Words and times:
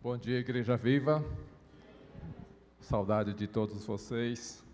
Bom 0.00 0.16
dia, 0.16 0.38
Igreja 0.38 0.76
Viva. 0.76 1.24
Saudade 2.80 3.34
de 3.34 3.48
todos 3.48 3.84
vocês. 3.84 4.64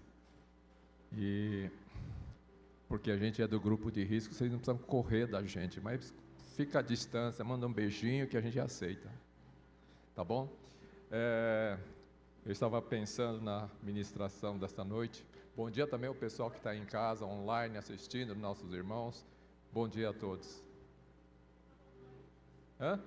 E 1.17 1.71
porque 2.87 3.11
a 3.11 3.17
gente 3.17 3.41
é 3.41 3.47
do 3.47 3.59
grupo 3.59 3.91
de 3.91 4.05
risco, 4.05 4.35
vocês 4.35 4.53
não 4.53 4.59
precisam 4.59 4.77
correr 4.87 5.27
da 5.27 5.43
gente, 5.43 5.81
mas 5.81 6.13
fica 6.55 6.81
à 6.81 6.83
distância, 6.83 7.43
manda 7.43 7.67
um 7.67 7.73
beijinho 7.73 8.29
que 8.29 8.37
a 8.37 8.41
gente 8.43 8.61
aceita. 8.61 9.11
Tá 10.15 10.23
bom? 10.23 10.47
É, 11.11 11.79
eu 12.45 12.53
estava 12.53 12.83
pensando 12.83 13.41
na 13.41 13.67
ministração 13.83 14.59
desta 14.59 14.85
noite. 14.85 15.25
Bom 15.57 15.71
dia 15.71 15.87
também 15.87 16.09
ao 16.09 16.15
pessoal 16.15 16.51
que 16.51 16.59
está 16.59 16.77
em 16.77 16.85
casa, 16.85 17.25
online, 17.25 17.79
assistindo, 17.79 18.35
nossos 18.35 18.75
irmãos. 18.75 19.25
Bom 19.73 19.89
dia 19.89 20.11
a 20.11 20.13
todos. 20.13 20.63
Hã? 22.79 23.01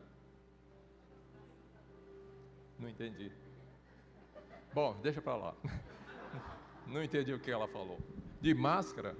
Não 2.79 2.89
entendi. 2.89 3.31
Bom, 4.73 4.95
deixa 5.01 5.21
para 5.21 5.35
lá. 5.35 5.55
Não 6.85 7.03
entendi 7.03 7.33
o 7.33 7.39
que 7.39 7.51
ela 7.51 7.67
falou. 7.67 7.99
De 8.39 8.53
máscara, 8.53 9.15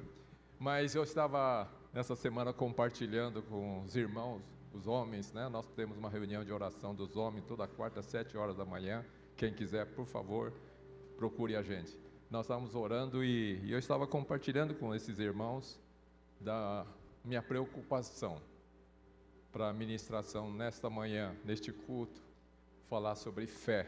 mas 0.60 0.96
eu 0.96 1.04
estava 1.04 1.70
nessa 1.94 2.16
semana 2.16 2.54
compartilhando 2.54 3.42
com 3.42 3.82
os 3.84 3.96
irmãos, 3.96 4.42
os 4.74 4.86
homens, 4.86 5.34
né? 5.34 5.50
Nós 5.50 5.68
temos 5.70 5.98
uma 5.98 6.10
reunião 6.10 6.44
de 6.46 6.52
oração 6.52 6.94
dos 6.94 7.18
homens 7.18 7.46
toda 7.46 7.68
quarta, 7.68 8.00
às 8.00 8.06
sete 8.06 8.38
horas 8.38 8.56
da 8.56 8.64
manhã. 8.64 9.04
Quem 9.36 9.54
quiser, 9.54 9.86
por 9.88 10.06
favor, 10.06 10.54
procure 11.18 11.56
a 11.56 11.62
gente. 11.62 11.98
Nós 12.30 12.46
estávamos 12.46 12.76
orando 12.76 13.24
e, 13.24 13.72
eu 13.72 13.80
estava 13.80 14.06
compartilhando 14.06 14.76
com 14.76 14.94
esses 14.94 15.18
irmãos 15.18 15.80
da 16.40 16.86
minha 17.24 17.42
preocupação 17.42 18.42
para 19.52 19.70
a 19.70 19.74
ministração 19.74 20.52
nesta 20.52 20.90
manhã, 20.90 21.36
neste 21.44 21.72
culto, 21.72 22.22
falar 22.90 23.16
sobre 23.16 23.48
fé. 23.48 23.88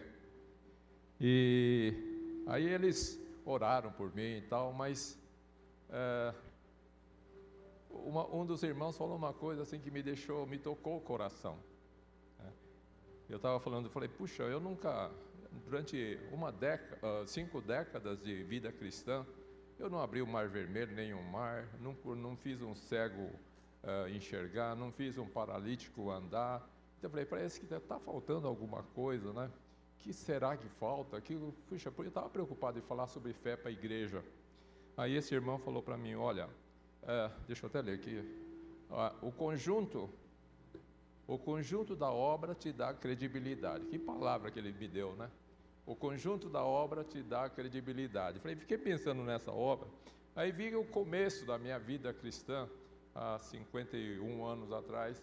E 1.20 1.94
aí 2.48 2.68
eles 2.68 3.20
oraram 3.46 3.92
por 3.92 4.14
mim 4.14 4.38
e 4.38 4.42
tal, 4.42 4.72
mas 4.74 5.18
é, 5.90 6.34
uma, 7.90 8.28
um 8.34 8.46
dos 8.46 8.64
irmãos 8.64 8.98
falou 8.98 9.16
uma 9.16 9.34
coisa 9.34 9.64
assim 9.64 9.80
que 9.80 9.90
me 9.90 10.04
deixou, 10.04 10.46
me 10.46 10.58
tocou 10.58 10.98
o 10.98 11.02
coração. 11.02 11.58
Né? 12.38 12.52
Eu 13.30 13.38
estava 13.38 13.60
falando, 13.60 13.86
eu 13.86 13.92
falei, 13.92 14.10
puxa, 14.10 14.44
eu 14.44 14.60
nunca, 14.60 15.12
durante 15.66 16.20
uma 16.32 16.52
década, 16.52 17.26
cinco 17.26 17.62
décadas 17.62 18.22
de 18.22 18.44
vida 18.44 18.72
cristã, 18.72 19.26
eu 19.78 19.90
não 19.90 20.02
abri 20.02 20.22
o 20.22 20.28
mar 20.28 20.48
vermelho, 20.50 20.94
nem 20.94 21.14
o 21.14 21.24
mar, 21.24 21.68
não, 21.80 21.94
não 22.16 22.36
fiz 22.36 22.62
um 22.62 22.76
cego 22.76 23.24
uh, 23.84 24.10
enxergar, 24.10 24.76
não 24.76 24.92
fiz 24.92 25.18
um 25.18 25.28
paralítico 25.28 26.12
andar, 26.12 26.70
então 27.00 27.08
eu 27.08 27.12
falei, 27.12 27.26
parece 27.26 27.60
que 27.60 27.74
está 27.74 27.98
faltando 27.98 28.46
alguma 28.48 28.84
coisa, 28.84 29.34
né? 29.34 29.50
que 30.00 30.14
será 30.14 30.56
que 30.58 30.68
falta? 30.68 31.20
Que, 31.22 31.36
puxa, 31.68 31.94
eu 31.96 32.08
estava 32.08 32.30
preocupado 32.30 32.80
em 32.80 32.82
falar 32.82 33.08
sobre 33.08 33.34
fé 33.34 33.56
para 33.56 33.70
a 33.70 33.72
igreja. 33.72 34.24
Aí 34.98 35.16
esse 35.16 35.34
irmão 35.34 35.60
falou 35.60 35.82
para 35.82 35.98
mim, 35.98 36.16
olha, 36.16 36.50
é, 37.04 37.32
deixa 37.48 37.66
eu 37.66 37.70
até 37.70 37.82
ler 37.82 37.96
aqui, 37.96 38.24
o 39.22 39.32
conjunto, 39.32 40.10
o 41.28 41.38
conjunto 41.38 41.96
da 41.96 42.12
obra 42.12 42.56
te 42.56 42.72
dá 42.74 42.94
credibilidade. 42.94 43.86
Que 43.86 44.00
palavra 44.00 44.50
que 44.52 44.60
ele 44.60 44.74
me 44.74 44.88
deu, 44.88 45.16
né? 45.16 45.30
O 45.86 45.96
conjunto 45.96 46.50
da 46.50 46.64
obra 46.64 47.04
te 47.04 47.22
dá 47.22 47.50
credibilidade. 47.50 48.40
Falei, 48.40 48.56
fiquei 48.56 48.78
pensando 48.78 49.24
nessa 49.24 49.52
obra. 49.52 49.88
Aí 50.36 50.52
vi 50.52 50.76
o 50.76 50.84
começo 50.84 51.46
da 51.46 51.58
minha 51.58 51.78
vida 51.80 52.14
cristã, 52.14 52.68
há 53.14 53.38
51 53.40 54.46
anos 54.46 54.72
atrás, 54.72 55.22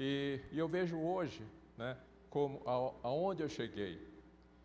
e, 0.00 0.40
e 0.50 0.58
eu 0.58 0.66
vejo 0.66 0.98
hoje, 0.98 1.46
né, 1.76 1.94
como 2.30 2.62
a, 2.66 3.06
aonde 3.06 3.42
eu 3.42 3.48
cheguei. 3.50 4.00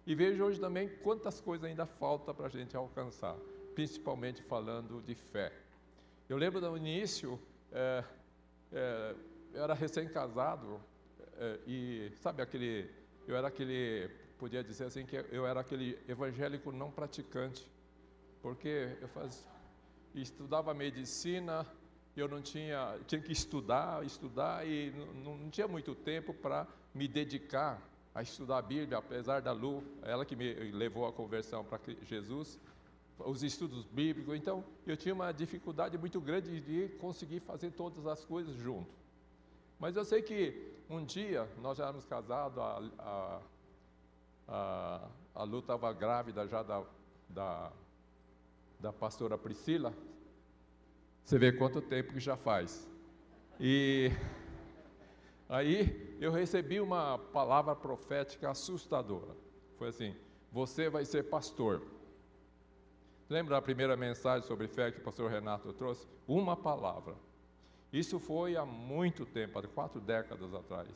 E 0.08 0.16
vejo 0.16 0.42
hoje 0.42 0.62
também 0.62 0.88
quantas 1.04 1.42
coisas 1.42 1.70
ainda 1.70 1.86
falta 1.86 2.34
para 2.34 2.46
a 2.46 2.50
gente 2.50 2.74
alcançar, 2.78 3.36
principalmente 3.74 4.42
falando 4.42 5.02
de 5.02 5.14
fé. 5.14 5.52
Eu 6.30 6.38
lembro 6.38 6.62
do 6.62 6.78
início, 6.78 7.38
é, 7.70 8.04
é, 8.72 9.16
eu 9.54 9.64
era 9.64 9.74
recém-casado 9.74 10.80
é, 11.38 11.60
e 11.68 12.12
sabe 12.22 12.42
aquele, 12.42 12.90
eu 13.28 13.36
era 13.36 13.50
aquele, 13.50 14.10
podia 14.38 14.64
dizer 14.64 14.86
assim 14.86 15.06
que 15.06 15.18
eu 15.18 15.46
era 15.46 15.60
aquele 15.60 16.00
evangélico 16.08 16.72
não 16.72 16.90
praticante, 16.90 17.70
porque 18.42 18.96
eu 19.02 19.10
faz, 19.10 19.46
estudava 20.14 20.74
medicina, 20.74 21.68
eu 22.16 22.28
não 22.28 22.42
tinha, 22.42 22.98
tinha 23.08 23.22
que 23.22 23.32
estudar, 23.32 24.06
estudar 24.06 24.66
e 24.66 24.92
não, 25.24 25.38
não 25.38 25.50
tinha 25.50 25.68
muito 25.68 25.94
tempo 25.94 26.34
para 26.34 26.68
me 26.94 27.08
dedicar 27.08 27.82
a 28.14 28.22
estudar 28.22 28.60
a 28.60 28.62
Bíblia, 28.62 28.98
apesar 28.98 29.42
da 29.42 29.52
Lu, 29.52 29.84
ela 30.02 30.24
que 30.24 30.38
me 30.38 30.54
levou 30.72 31.06
à 31.06 31.12
conversão 31.12 31.66
para 31.66 31.78
Jesus, 32.04 32.58
os 33.20 33.44
estudos 33.44 33.84
bíblicos. 33.86 34.34
Então, 34.34 34.64
eu 34.88 34.96
tinha 34.96 35.14
uma 35.14 35.34
dificuldade 35.34 35.98
muito 35.98 36.22
grande 36.22 36.62
de 36.62 36.88
conseguir 36.98 37.42
fazer 37.42 37.72
todas 37.72 38.08
as 38.08 38.24
coisas 38.24 38.56
junto. 38.56 38.90
Mas 39.78 39.98
eu 39.98 40.06
sei 40.06 40.22
que 40.22 40.74
um 40.90 41.04
dia 41.04 41.50
nós 41.62 41.78
já 41.78 41.86
éramos 41.86 42.06
casados, 42.06 42.58
a, 42.58 42.90
a, 43.00 43.42
a, 44.48 45.10
a 45.36 45.44
Lu 45.44 45.60
estava 45.60 45.92
grávida 45.92 46.48
já 46.48 46.64
da, 46.64 46.84
da, 47.28 47.72
da 48.80 48.94
pastora 48.94 49.38
Priscila, 49.38 49.94
você 51.26 51.40
vê 51.40 51.52
quanto 51.52 51.82
tempo 51.82 52.14
que 52.14 52.20
já 52.20 52.38
faz. 52.38 52.88
E 53.60 54.12
aí 55.50 56.16
eu 56.22 56.32
recebi 56.32 56.80
uma 56.80 57.18
palavra 57.18 57.76
profética 57.76 58.52
assustadora. 58.52 59.36
Foi 59.76 59.88
assim: 59.88 60.16
você 60.52 60.88
vai 60.88 61.04
ser 61.04 61.24
pastor. 61.24 61.82
Lembra 63.28 63.58
a 63.58 63.62
primeira 63.62 63.98
mensagem 63.98 64.48
sobre 64.48 64.68
fé 64.68 64.92
que 64.92 65.00
o 65.00 65.04
pastor 65.04 65.32
Renato 65.32 65.74
trouxe? 65.74 66.08
Uma 66.28 66.56
palavra. 66.56 67.16
Isso 67.92 68.20
foi 68.20 68.56
há 68.56 68.64
muito 68.64 69.26
tempo, 69.26 69.58
há 69.58 69.64
quatro 69.64 70.00
décadas 70.00 70.54
atrás. 70.54 70.88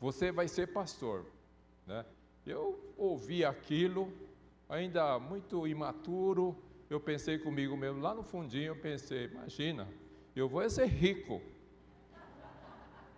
Você 0.00 0.30
vai 0.30 0.46
ser 0.46 0.68
pastor. 0.68 1.26
Né? 1.84 2.06
Eu 2.46 2.78
ouvi 2.96 3.44
aquilo, 3.44 4.12
ainda 4.68 5.18
muito 5.18 5.66
imaturo, 5.66 6.56
eu 6.88 7.00
pensei 7.00 7.38
comigo 7.38 7.76
mesmo, 7.76 8.00
lá 8.00 8.14
no 8.14 8.22
fundinho 8.22 8.68
eu 8.68 8.76
pensei, 8.76 9.26
imagina, 9.26 9.88
eu 10.34 10.48
vou 10.48 10.68
ser 10.68 10.86
rico. 10.86 11.40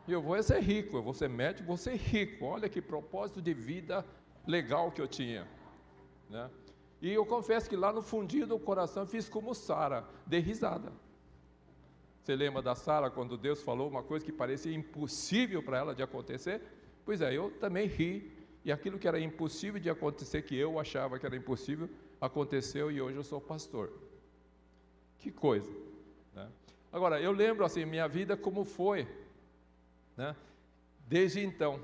Eu 0.06 0.22
vou 0.22 0.40
ser 0.40 0.60
rico, 0.60 0.96
eu 0.96 1.02
vou 1.02 1.12
ser 1.12 1.28
médico, 1.28 1.66
vou 1.66 1.76
ser 1.76 1.96
rico. 1.96 2.44
Olha 2.44 2.68
que 2.68 2.80
propósito 2.80 3.42
de 3.42 3.52
vida 3.52 4.06
legal 4.46 4.92
que 4.92 5.00
eu 5.00 5.08
tinha. 5.08 5.48
Né? 6.30 6.48
E 7.02 7.12
eu 7.12 7.26
confesso 7.26 7.68
que 7.68 7.76
lá 7.76 7.92
no 7.92 8.02
fundinho 8.02 8.46
do 8.46 8.58
coração 8.58 9.06
fiz 9.06 9.28
como 9.28 9.54
Sara, 9.54 10.04
dei 10.24 10.40
risada. 10.40 10.92
Você 12.22 12.34
lembra 12.34 12.62
da 12.62 12.74
Sara 12.74 13.10
quando 13.10 13.36
Deus 13.36 13.62
falou 13.62 13.88
uma 13.88 14.02
coisa 14.02 14.24
que 14.24 14.32
parecia 14.32 14.74
impossível 14.74 15.62
para 15.62 15.78
ela 15.78 15.94
de 15.94 16.02
acontecer? 16.02 16.60
Pois 17.04 17.20
é, 17.20 17.32
eu 17.32 17.50
também 17.58 17.86
ri. 17.86 18.32
E 18.64 18.72
aquilo 18.72 18.98
que 18.98 19.06
era 19.06 19.20
impossível 19.20 19.80
de 19.80 19.88
acontecer, 19.88 20.42
que 20.42 20.56
eu 20.56 20.80
achava 20.80 21.20
que 21.20 21.26
era 21.26 21.36
impossível, 21.36 21.88
aconteceu 22.20 22.90
e 22.90 23.00
hoje 23.00 23.16
eu 23.16 23.24
sou 23.24 23.40
pastor. 23.40 23.92
Que 25.18 25.30
coisa. 25.30 25.70
Né? 26.34 26.48
Agora, 26.92 27.20
eu 27.20 27.32
lembro 27.32 27.64
assim, 27.64 27.84
minha 27.84 28.08
vida 28.08 28.36
como 28.36 28.64
foi. 28.64 29.06
Né? 30.16 30.34
Desde 31.06 31.44
então, 31.44 31.80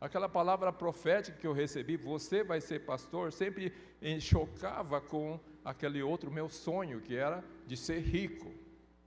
aquela 0.00 0.28
palavra 0.28 0.72
profética 0.72 1.36
que 1.38 1.46
eu 1.46 1.52
recebi, 1.52 1.96
você 1.96 2.44
vai 2.44 2.60
ser 2.60 2.80
pastor, 2.80 3.32
sempre 3.32 3.72
chocava 4.20 5.00
com 5.00 5.40
aquele 5.64 6.02
outro 6.02 6.30
meu 6.30 6.48
sonho, 6.48 7.00
que 7.00 7.16
era 7.16 7.42
de 7.66 7.76
ser 7.76 8.00
rico. 8.00 8.52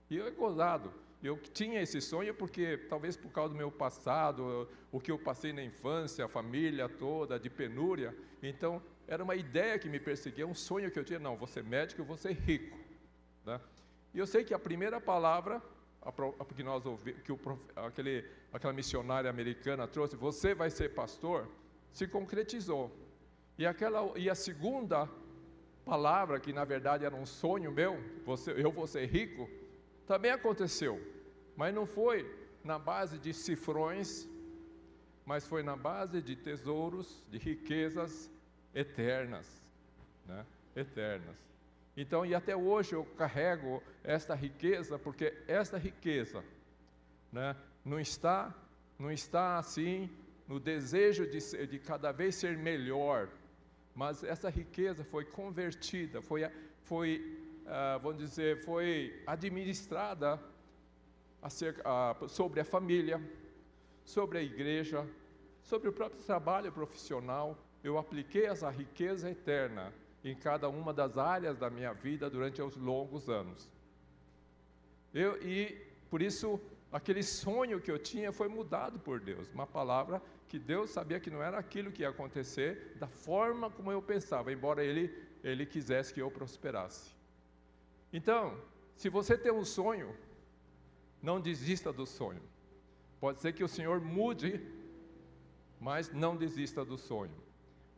E 0.09 0.17
eu 0.17 0.27
é 0.27 0.31
gozado. 0.31 0.91
Eu 1.21 1.37
tinha 1.37 1.81
esse 1.81 1.99
sonho 1.99 2.33
porque, 2.33 2.77
talvez 2.89 3.17
por 3.17 3.31
causa 3.31 3.53
do 3.53 3.57
meu 3.57 3.71
passado, 3.71 4.69
o 4.91 4.99
que 4.99 5.11
eu 5.11 5.17
passei 5.17 5.51
na 5.51 5.63
infância, 5.63 6.25
a 6.25 6.27
família 6.27 6.87
toda, 6.87 7.39
de 7.39 7.49
penúria, 7.49 8.15
então 8.41 8.81
era 9.07 9.23
uma 9.23 9.35
ideia 9.35 9.79
que 9.79 9.87
me 9.87 9.99
perseguia, 9.99 10.45
um 10.45 10.53
sonho 10.53 10.91
que 10.91 10.99
eu 10.99 11.03
tinha, 11.03 11.17
não, 11.17 11.47
ser 11.47 11.63
médico, 11.63 12.01
eu 12.01 12.05
vou 12.05 12.17
ser 12.17 12.33
rico. 12.33 12.77
Né? 13.45 13.59
E 14.13 14.19
eu 14.19 14.27
sei 14.27 14.43
que 14.43 14.53
a 14.53 14.59
primeira 14.59 14.99
palavra 14.99 15.61
que 16.55 16.63
nós 16.63 16.85
ouvimos, 16.85 17.21
que 17.21 17.31
o, 17.31 17.39
aquele, 17.75 18.25
aquela 18.51 18.73
missionária 18.73 19.29
americana 19.29 19.87
trouxe, 19.87 20.15
você 20.15 20.53
vai 20.53 20.69
ser 20.69 20.93
pastor, 20.93 21.47
se 21.91 22.07
concretizou. 22.07 22.91
E, 23.57 23.65
aquela, 23.65 24.17
e 24.17 24.29
a 24.29 24.35
segunda 24.35 25.09
palavra, 25.85 26.39
que 26.39 26.51
na 26.51 26.65
verdade 26.65 27.05
era 27.05 27.15
um 27.15 27.25
sonho 27.25 27.71
meu, 27.71 27.97
você, 28.25 28.51
eu 28.51 28.71
vou 28.71 28.87
ser 28.87 29.05
rico, 29.05 29.49
também 30.05 30.31
aconteceu. 30.31 31.01
Mas 31.55 31.73
não 31.73 31.85
foi 31.85 32.29
na 32.63 32.77
base 32.77 33.17
de 33.17 33.33
cifrões, 33.33 34.27
mas 35.25 35.45
foi 35.45 35.63
na 35.63 35.75
base 35.75 36.21
de 36.21 36.35
tesouros, 36.35 37.25
de 37.29 37.37
riquezas 37.37 38.29
eternas, 38.77 39.47
né? 40.25 40.45
eternas. 40.75 41.35
Então, 41.95 42.23
e 42.23 42.35
até 42.35 42.55
hoje 42.55 42.93
eu 42.93 43.03
carrego 43.03 43.81
esta 44.03 44.35
riqueza, 44.35 44.99
porque 44.99 45.33
esta 45.47 45.77
riqueza 45.77 46.43
né, 47.31 47.55
não 47.83 47.99
está, 47.99 48.53
não 48.99 49.11
está 49.11 49.57
assim 49.57 50.09
no 50.47 50.59
desejo 50.59 51.25
de, 51.25 51.41
ser, 51.41 51.65
de 51.65 51.79
cada 51.79 52.11
vez 52.11 52.35
ser 52.35 52.55
melhor, 52.55 53.29
mas 53.95 54.23
essa 54.23 54.47
riqueza 54.47 55.03
foi 55.03 55.25
convertida, 55.25 56.21
foi, 56.21 56.47
foi 56.83 57.35
uh, 57.65 57.99
vamos 57.99 58.19
dizer, 58.19 58.63
foi 58.63 59.21
administrada 59.25 60.39
acerca, 61.41 61.81
uh, 61.83 62.29
sobre 62.29 62.59
a 62.59 62.65
família, 62.65 63.19
sobre 64.05 64.37
a 64.37 64.41
igreja, 64.41 65.03
sobre 65.63 65.89
o 65.89 65.93
próprio 65.93 66.21
trabalho 66.21 66.71
profissional. 66.71 67.57
Eu 67.87 67.97
apliquei 67.97 68.45
essa 68.45 68.69
riqueza 68.69 69.31
eterna 69.31 69.93
em 70.21 70.35
cada 70.35 70.67
uma 70.67 70.93
das 70.93 71.17
áreas 71.17 71.57
da 71.57 71.69
minha 71.69 71.93
vida 71.93 72.29
durante 72.29 72.61
os 72.61 72.75
longos 72.75 73.29
anos. 73.29 73.71
Eu, 75.13 75.41
e 75.41 75.73
por 76.09 76.21
isso, 76.21 76.59
aquele 76.91 77.23
sonho 77.23 77.79
que 77.79 77.89
eu 77.89 77.97
tinha 77.97 78.33
foi 78.33 78.49
mudado 78.49 78.99
por 78.99 79.21
Deus. 79.21 79.49
Uma 79.53 79.65
palavra 79.65 80.21
que 80.49 80.59
Deus 80.59 80.89
sabia 80.89 81.17
que 81.17 81.29
não 81.29 81.41
era 81.41 81.57
aquilo 81.57 81.89
que 81.89 82.01
ia 82.01 82.09
acontecer 82.09 82.97
da 82.99 83.07
forma 83.07 83.69
como 83.69 83.89
eu 83.89 84.01
pensava, 84.01 84.51
embora 84.51 84.83
Ele, 84.83 85.09
Ele 85.41 85.65
quisesse 85.65 86.13
que 86.13 86.21
eu 86.21 86.29
prosperasse. 86.29 87.15
Então, 88.11 88.59
se 88.97 89.07
você 89.07 89.37
tem 89.37 89.53
um 89.53 89.63
sonho, 89.63 90.13
não 91.21 91.39
desista 91.39 91.93
do 91.93 92.05
sonho. 92.05 92.41
Pode 93.17 93.39
ser 93.39 93.53
que 93.53 93.63
o 93.63 93.67
Senhor 93.69 94.01
mude, 94.01 94.61
mas 95.79 96.11
não 96.11 96.35
desista 96.35 96.83
do 96.83 96.97
sonho. 96.97 97.46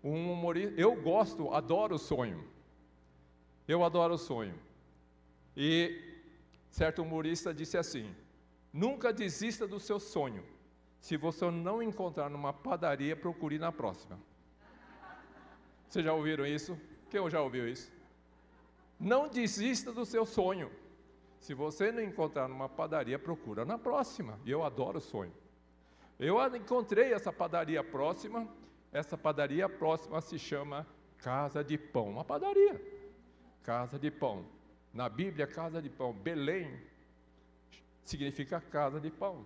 Um 0.04 0.32
humorista, 0.32 0.80
eu 0.80 0.96
gosto, 0.96 1.54
adoro 1.54 1.96
o 1.96 2.00
sonho. 2.00 2.44
Eu 3.68 3.84
adoro 3.84 4.14
o 4.14 4.18
sonho. 4.18 4.58
E 5.56 6.02
certo 6.70 7.02
humorista 7.02 7.54
disse 7.54 7.78
assim: 7.78 8.16
Nunca 8.72 9.12
desista 9.12 9.68
do 9.68 9.80
seu 9.80 10.00
sonho. 10.00 10.44
Se 11.00 11.18
você 11.18 11.50
não 11.50 11.82
encontrar 11.82 12.30
numa 12.30 12.54
padaria, 12.54 13.16
procure 13.16 13.58
na 13.58 13.72
próxima. 13.72 14.20
Vocês 15.88 16.06
já 16.06 16.14
ouviram 16.14 16.46
isso? 16.46 16.78
Quem 17.10 17.28
já 17.30 17.42
ouviu 17.42 17.68
isso? 17.68 17.92
Não 19.00 19.28
desista 19.28 19.92
do 19.92 20.06
seu 20.06 20.26
sonho. 20.26 20.70
Se 21.40 21.54
você 21.54 21.92
não 21.92 22.04
encontrar 22.04 22.48
numa 22.48 22.68
padaria, 22.68 23.18
procura 23.18 23.66
na 23.66 23.78
próxima. 23.78 24.38
E 24.46 24.52
eu 24.52 24.64
adoro 24.64 25.00
sonho. 25.00 25.34
Eu 26.20 26.38
encontrei 26.56 27.14
essa 27.14 27.32
padaria 27.32 27.84
próxima. 27.84 28.48
Essa 28.92 29.18
padaria 29.18 29.68
próxima 29.70 30.22
se 30.22 30.40
chama 30.40 30.86
Casa 31.18 31.64
de 31.64 31.78
Pão. 31.78 32.10
Uma 32.10 32.26
padaria. 32.26 32.82
Casa 33.64 34.00
de 34.00 34.10
Pão. 34.10 34.46
Na 34.94 35.08
Bíblia, 35.08 35.46
Casa 35.46 35.82
de 35.82 35.90
Pão. 35.90 36.14
Belém 36.14 36.90
significa 38.10 38.60
casa 38.60 39.00
de 39.00 39.12
pão. 39.12 39.46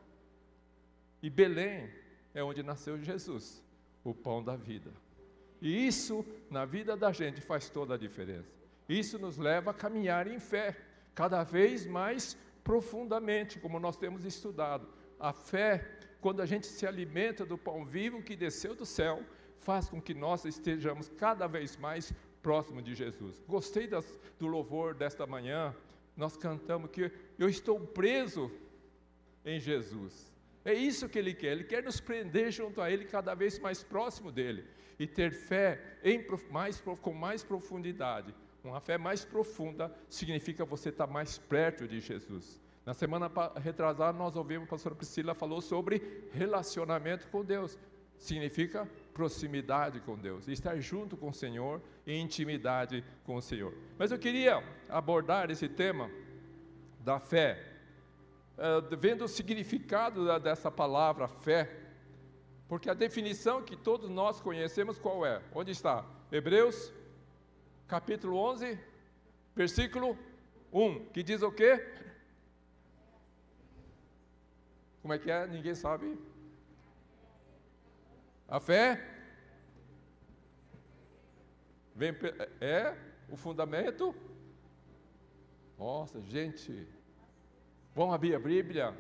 E 1.22 1.30
Belém 1.30 1.90
é 2.34 2.44
onde 2.44 2.64
nasceu 2.64 2.98
Jesus, 3.02 3.62
o 4.04 4.14
pão 4.14 4.44
da 4.44 4.56
vida. 4.56 4.92
E 5.62 5.88
isso, 5.88 6.26
na 6.50 6.66
vida 6.66 6.96
da 6.96 7.12
gente, 7.12 7.42
faz 7.42 7.70
toda 7.70 7.96
a 7.96 7.98
diferença. 7.98 8.50
Isso 8.88 9.20
nos 9.20 9.38
leva 9.38 9.72
a 9.72 9.74
caminhar 9.74 10.28
em 10.28 10.40
fé 10.40 10.78
cada 11.14 11.44
vez 11.44 11.86
mais 11.86 12.38
profundamente, 12.64 13.60
como 13.60 13.80
nós 13.80 13.98
temos 13.98 14.26
estudado. 14.26 14.88
A 15.20 15.32
fé, 15.32 15.93
quando 16.24 16.42
a 16.42 16.46
gente 16.46 16.68
se 16.68 16.88
alimenta 16.88 17.46
do 17.46 17.58
pão 17.58 17.84
vivo 17.84 18.24
que 18.24 18.34
desceu 18.34 18.74
do 18.74 18.86
céu, 18.86 19.22
faz 19.58 19.90
com 19.90 20.02
que 20.02 20.14
nós 20.14 20.46
estejamos 20.46 21.10
cada 21.10 21.48
vez 21.48 21.76
mais 21.76 22.14
próximo 22.42 22.82
de 22.82 22.96
Jesus. 22.96 23.44
Gostei 23.46 23.88
das, 23.88 24.18
do 24.40 24.48
louvor 24.48 24.96
desta 24.96 25.28
manhã. 25.28 25.76
Nós 26.16 26.38
cantamos 26.38 26.90
que 26.92 27.12
eu 27.38 27.50
estou 27.50 27.78
preso 27.78 28.50
em 29.44 29.60
Jesus. 29.60 30.34
É 30.64 30.74
isso 30.74 31.10
que 31.10 31.20
Ele 31.20 31.34
quer. 31.34 31.52
Ele 31.52 31.66
quer 31.66 31.84
nos 31.84 32.00
prender 32.00 32.54
junto 32.54 32.80
a 32.80 32.90
Ele, 32.90 33.04
cada 33.04 33.36
vez 33.36 33.60
mais 33.60 33.84
próximo 33.84 34.32
dele. 34.32 34.66
E 34.98 35.06
ter 35.06 35.34
fé 35.34 35.98
em, 36.06 36.26
mais, 36.50 36.82
com 37.02 37.14
mais 37.14 37.44
profundidade. 37.44 38.34
Uma 38.64 38.80
fé 38.80 38.98
mais 38.98 39.26
profunda 39.26 39.94
significa 40.08 40.64
você 40.64 40.88
estar 40.88 41.06
mais 41.06 41.38
perto 41.38 41.86
de 41.86 42.00
Jesus. 42.00 42.63
Na 42.86 42.94
semana 42.94 43.32
retrasada, 43.56 44.18
nós 44.18 44.36
ouvimos 44.36 44.68
a 44.68 44.72
pastora 44.72 44.94
Priscila 44.94 45.34
falou 45.34 45.62
sobre 45.62 46.28
relacionamento 46.34 47.28
com 47.30 47.44
Deus. 47.44 47.78
Significa 48.18 48.88
proximidade 49.14 50.02
com 50.02 50.18
Deus, 50.18 50.48
estar 50.48 50.78
junto 50.80 51.16
com 51.16 51.30
o 51.30 51.34
Senhor 51.34 51.82
e 52.06 52.18
intimidade 52.18 53.04
com 53.26 53.36
o 53.36 53.42
Senhor. 53.42 53.74
Mas 53.98 54.12
eu 54.12 54.20
queria 54.20 54.62
abordar 54.90 55.50
esse 55.50 55.70
tema 55.70 56.12
da 57.00 57.20
fé, 57.20 57.64
uh, 58.58 58.98
vendo 58.98 59.26
o 59.26 59.28
significado 59.30 60.40
dessa 60.40 60.70
palavra 60.70 61.28
fé, 61.28 61.70
porque 62.68 62.90
a 62.90 62.94
definição 62.94 63.62
que 63.62 63.76
todos 63.76 64.10
nós 64.10 64.42
conhecemos 64.42 64.98
qual 64.98 65.26
é? 65.26 65.42
Onde 65.54 65.72
está? 65.72 66.06
Hebreus 66.32 66.92
capítulo 67.88 68.38
11, 68.38 68.80
versículo 69.56 70.18
1, 70.72 71.06
que 71.06 71.22
diz 71.22 71.42
o 71.42 71.52
quê? 71.52 71.86
Como 75.04 75.14
é 75.14 75.20
que 75.20 75.30
é? 75.30 75.46
Ninguém 75.46 75.76
sabe? 75.76 76.18
A 78.48 78.58
fé 78.58 79.06
vem 81.94 82.14
é 82.62 82.96
o 83.30 83.36
fundamento. 83.36 84.16
Nossa, 85.78 86.22
gente, 86.22 86.88
vamos 87.94 88.16
abrir 88.16 88.34
a 88.34 88.40
Bíblia. 88.40 88.98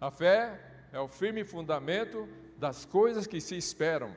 A 0.00 0.08
fé 0.08 0.86
é 0.92 1.00
o 1.00 1.08
firme 1.08 1.44
fundamento 1.44 2.28
das 2.56 2.84
coisas 2.84 3.26
que 3.26 3.40
se 3.40 3.56
esperam 3.56 4.16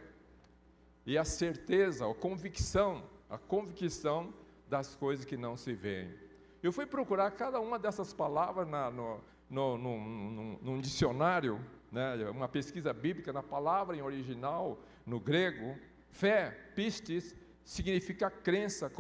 e 1.04 1.18
a 1.18 1.26
certeza, 1.26 2.08
a 2.08 2.14
convicção, 2.14 3.10
a 3.28 3.40
convicção 3.40 4.32
das 4.68 4.96
coisas 4.96 5.26
que 5.26 5.36
não 5.36 5.58
se 5.58 5.74
veem. 5.74 6.29
Eu 6.62 6.72
fui 6.72 6.86
procurar 6.86 7.32
cada 7.32 7.60
uma 7.60 7.80
dessas 7.80 8.14
palavras 8.14 8.68
na, 8.68 8.92
no, 8.92 9.22
no, 9.50 9.78
no, 9.78 10.00
no, 10.00 10.60
num 10.62 10.82
dicionário, 10.82 11.60
né, 11.92 12.30
uma 12.30 12.48
pesquisa 12.48 12.94
bíblica 12.94 13.32
na 13.32 13.42
palavra 13.42 13.96
em 13.96 14.02
original, 14.02 14.80
no 15.06 15.20
grego. 15.20 15.78
Fé, 16.10 16.52
pistes, 16.76 17.36
significa 17.64 18.30
crença, 18.30 18.92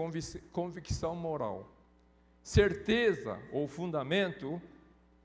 convicção 0.51 1.15
moral. 1.15 1.75
Certeza 2.41 3.39
ou 3.51 3.67
fundamento 3.67 4.61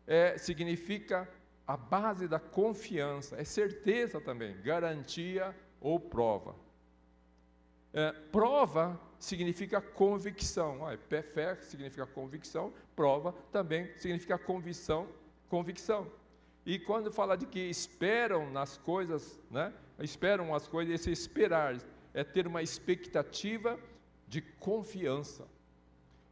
é, 0.06 0.36
significa 0.36 1.28
a 1.66 1.76
base 1.76 2.28
da 2.28 2.38
confiança, 2.38 3.36
é 3.40 3.44
certeza 3.44 4.20
também, 4.20 4.60
garantia 4.60 5.54
ou 5.80 5.98
prova. 5.98 6.54
É, 7.92 8.12
prova 8.32 9.00
significa 9.24 9.80
convicção. 9.80 10.86
Ah, 10.86 10.96
fé 10.96 11.56
significa 11.56 12.06
convicção, 12.06 12.72
prova 12.94 13.32
também 13.50 13.90
significa 13.96 14.38
convicção, 14.38 15.08
convicção. 15.48 16.10
E 16.64 16.78
quando 16.78 17.12
fala 17.12 17.36
de 17.36 17.46
que 17.46 17.58
esperam 17.58 18.50
nas 18.50 18.76
coisas, 18.78 19.38
né? 19.50 19.72
Esperam 19.98 20.54
as 20.54 20.66
coisas, 20.66 20.94
esse 20.94 21.10
esperar 21.10 21.76
é 22.12 22.24
ter 22.24 22.46
uma 22.46 22.62
expectativa 22.62 23.78
de 24.26 24.40
confiança. 24.40 25.46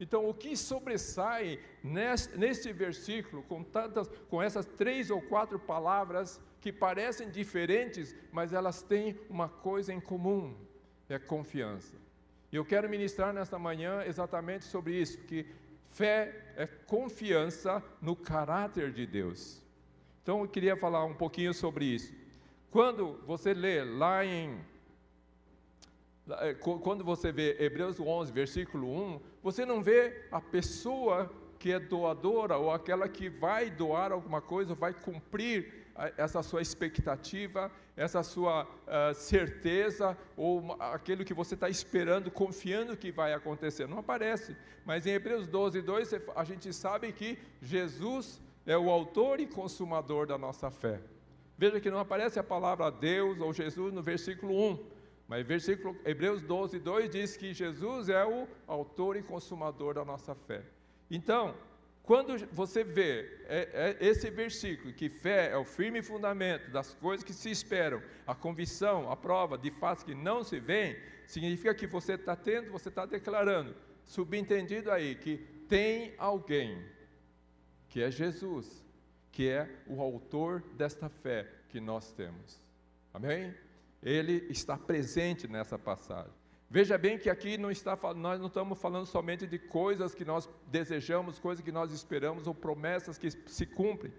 Então, 0.00 0.28
o 0.28 0.34
que 0.34 0.56
sobressai 0.56 1.60
neste, 1.82 2.36
neste 2.36 2.72
versículo, 2.72 3.42
com, 3.44 3.62
tantas, 3.62 4.08
com 4.28 4.42
essas 4.42 4.66
três 4.66 5.10
ou 5.10 5.22
quatro 5.22 5.58
palavras 5.60 6.40
que 6.60 6.72
parecem 6.72 7.30
diferentes, 7.30 8.14
mas 8.32 8.52
elas 8.52 8.82
têm 8.82 9.16
uma 9.30 9.48
coisa 9.48 9.92
em 9.92 10.00
comum: 10.00 10.56
é 11.08 11.18
confiança. 11.18 11.96
E 12.52 12.56
eu 12.56 12.64
quero 12.66 12.88
ministrar 12.88 13.32
nesta 13.32 13.58
manhã 13.58 14.04
exatamente 14.04 14.66
sobre 14.66 15.00
isso, 15.00 15.16
que 15.24 15.46
fé 15.88 16.52
é 16.54 16.66
confiança 16.66 17.82
no 18.00 18.14
caráter 18.14 18.92
de 18.92 19.06
Deus. 19.06 19.62
Então 20.22 20.42
eu 20.42 20.48
queria 20.48 20.76
falar 20.76 21.04
um 21.06 21.14
pouquinho 21.14 21.54
sobre 21.54 21.86
isso. 21.86 22.12
Quando 22.70 23.18
você 23.26 23.54
lê 23.54 23.82
lá 23.82 24.24
em 24.24 24.60
é, 26.40 26.54
quando 26.54 27.02
você 27.02 27.32
vê 27.32 27.56
Hebreus 27.58 27.98
11, 27.98 28.30
versículo 28.30 28.86
1, 29.14 29.20
você 29.42 29.66
não 29.66 29.82
vê 29.82 30.26
a 30.30 30.40
pessoa 30.40 31.32
que 31.58 31.72
é 31.72 31.80
doadora 31.80 32.56
ou 32.58 32.70
aquela 32.70 33.08
que 33.08 33.28
vai 33.28 33.70
doar 33.70 34.12
alguma 34.12 34.40
coisa, 34.40 34.74
vai 34.74 34.92
cumprir 34.92 35.81
essa 36.16 36.42
sua 36.42 36.62
expectativa, 36.62 37.70
essa 37.96 38.22
sua 38.22 38.64
uh, 38.64 39.14
certeza, 39.14 40.16
ou 40.36 40.76
aquilo 40.80 41.24
que 41.24 41.34
você 41.34 41.54
está 41.54 41.68
esperando, 41.68 42.30
confiando 42.30 42.96
que 42.96 43.12
vai 43.12 43.32
acontecer. 43.32 43.86
Não 43.86 43.98
aparece. 43.98 44.56
Mas 44.84 45.06
em 45.06 45.10
Hebreus 45.10 45.46
12, 45.46 45.82
2, 45.82 46.14
a 46.34 46.44
gente 46.44 46.72
sabe 46.72 47.12
que 47.12 47.38
Jesus 47.60 48.40
é 48.66 48.76
o 48.76 48.90
autor 48.90 49.40
e 49.40 49.46
consumador 49.46 50.26
da 50.26 50.38
nossa 50.38 50.70
fé. 50.70 51.00
Veja 51.56 51.80
que 51.80 51.90
não 51.90 51.98
aparece 51.98 52.38
a 52.38 52.44
palavra 52.44 52.90
Deus 52.90 53.40
ou 53.40 53.52
Jesus 53.52 53.92
no 53.92 54.02
versículo 54.02 54.54
1. 54.72 54.92
Mas 55.28 55.46
versículo, 55.46 55.96
Hebreus 56.04 56.42
12, 56.42 56.78
2 56.78 57.10
diz 57.10 57.36
que 57.36 57.54
Jesus 57.54 58.08
é 58.08 58.24
o 58.24 58.46
autor 58.66 59.16
e 59.16 59.22
consumador 59.22 59.94
da 59.94 60.04
nossa 60.04 60.34
fé. 60.34 60.62
Então, 61.10 61.54
quando 62.02 62.36
você 62.52 62.82
vê 62.82 63.38
é, 63.44 63.96
é 64.00 64.06
esse 64.06 64.28
versículo, 64.28 64.92
que 64.92 65.08
fé 65.08 65.50
é 65.52 65.56
o 65.56 65.64
firme 65.64 66.02
fundamento 66.02 66.70
das 66.70 66.94
coisas 66.94 67.22
que 67.22 67.32
se 67.32 67.50
esperam, 67.50 68.02
a 68.26 68.34
convicção, 68.34 69.10
a 69.10 69.16
prova 69.16 69.56
de 69.56 69.70
fatos 69.70 70.02
que 70.02 70.14
não 70.14 70.42
se 70.42 70.58
veem, 70.58 70.96
significa 71.26 71.74
que 71.74 71.86
você 71.86 72.14
está 72.14 72.34
tendo, 72.34 72.72
você 72.72 72.88
está 72.88 73.06
declarando, 73.06 73.76
subentendido 74.04 74.90
aí, 74.90 75.14
que 75.14 75.38
tem 75.68 76.14
alguém, 76.18 76.84
que 77.88 78.02
é 78.02 78.10
Jesus, 78.10 78.84
que 79.30 79.48
é 79.48 79.70
o 79.86 80.02
autor 80.02 80.60
desta 80.74 81.08
fé 81.08 81.48
que 81.68 81.80
nós 81.80 82.12
temos. 82.12 82.60
Amém? 83.14 83.54
Ele 84.02 84.46
está 84.50 84.76
presente 84.76 85.46
nessa 85.46 85.78
passagem. 85.78 86.41
Veja 86.72 86.96
bem 86.96 87.18
que 87.18 87.28
aqui 87.28 87.58
não 87.58 87.70
está, 87.70 87.94
nós 88.14 88.40
não 88.40 88.46
estamos 88.46 88.80
falando 88.80 89.04
somente 89.04 89.46
de 89.46 89.58
coisas 89.58 90.14
que 90.14 90.24
nós 90.24 90.48
desejamos, 90.68 91.38
coisas 91.38 91.62
que 91.62 91.70
nós 91.70 91.92
esperamos 91.92 92.46
ou 92.46 92.54
promessas 92.54 93.18
que 93.18 93.30
se 93.30 93.66
cumprem. 93.66 94.10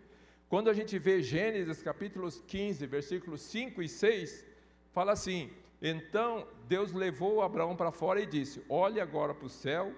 Quando 0.48 0.70
a 0.70 0.74
gente 0.74 1.00
vê 1.00 1.20
Gênesis 1.24 1.82
capítulos 1.82 2.44
15, 2.46 2.86
versículos 2.86 3.42
5 3.42 3.82
e 3.82 3.90
6, 3.90 4.46
fala 4.92 5.14
assim: 5.14 5.50
Então 5.82 6.48
Deus 6.68 6.94
levou 6.94 7.42
Abraão 7.42 7.76
para 7.76 7.92
fora 7.92 8.22
e 8.22 8.28
disse: 8.28 8.64
Olhe 8.70 9.02
agora 9.02 9.34
para 9.34 9.48
o 9.48 9.50
céu 9.50 9.92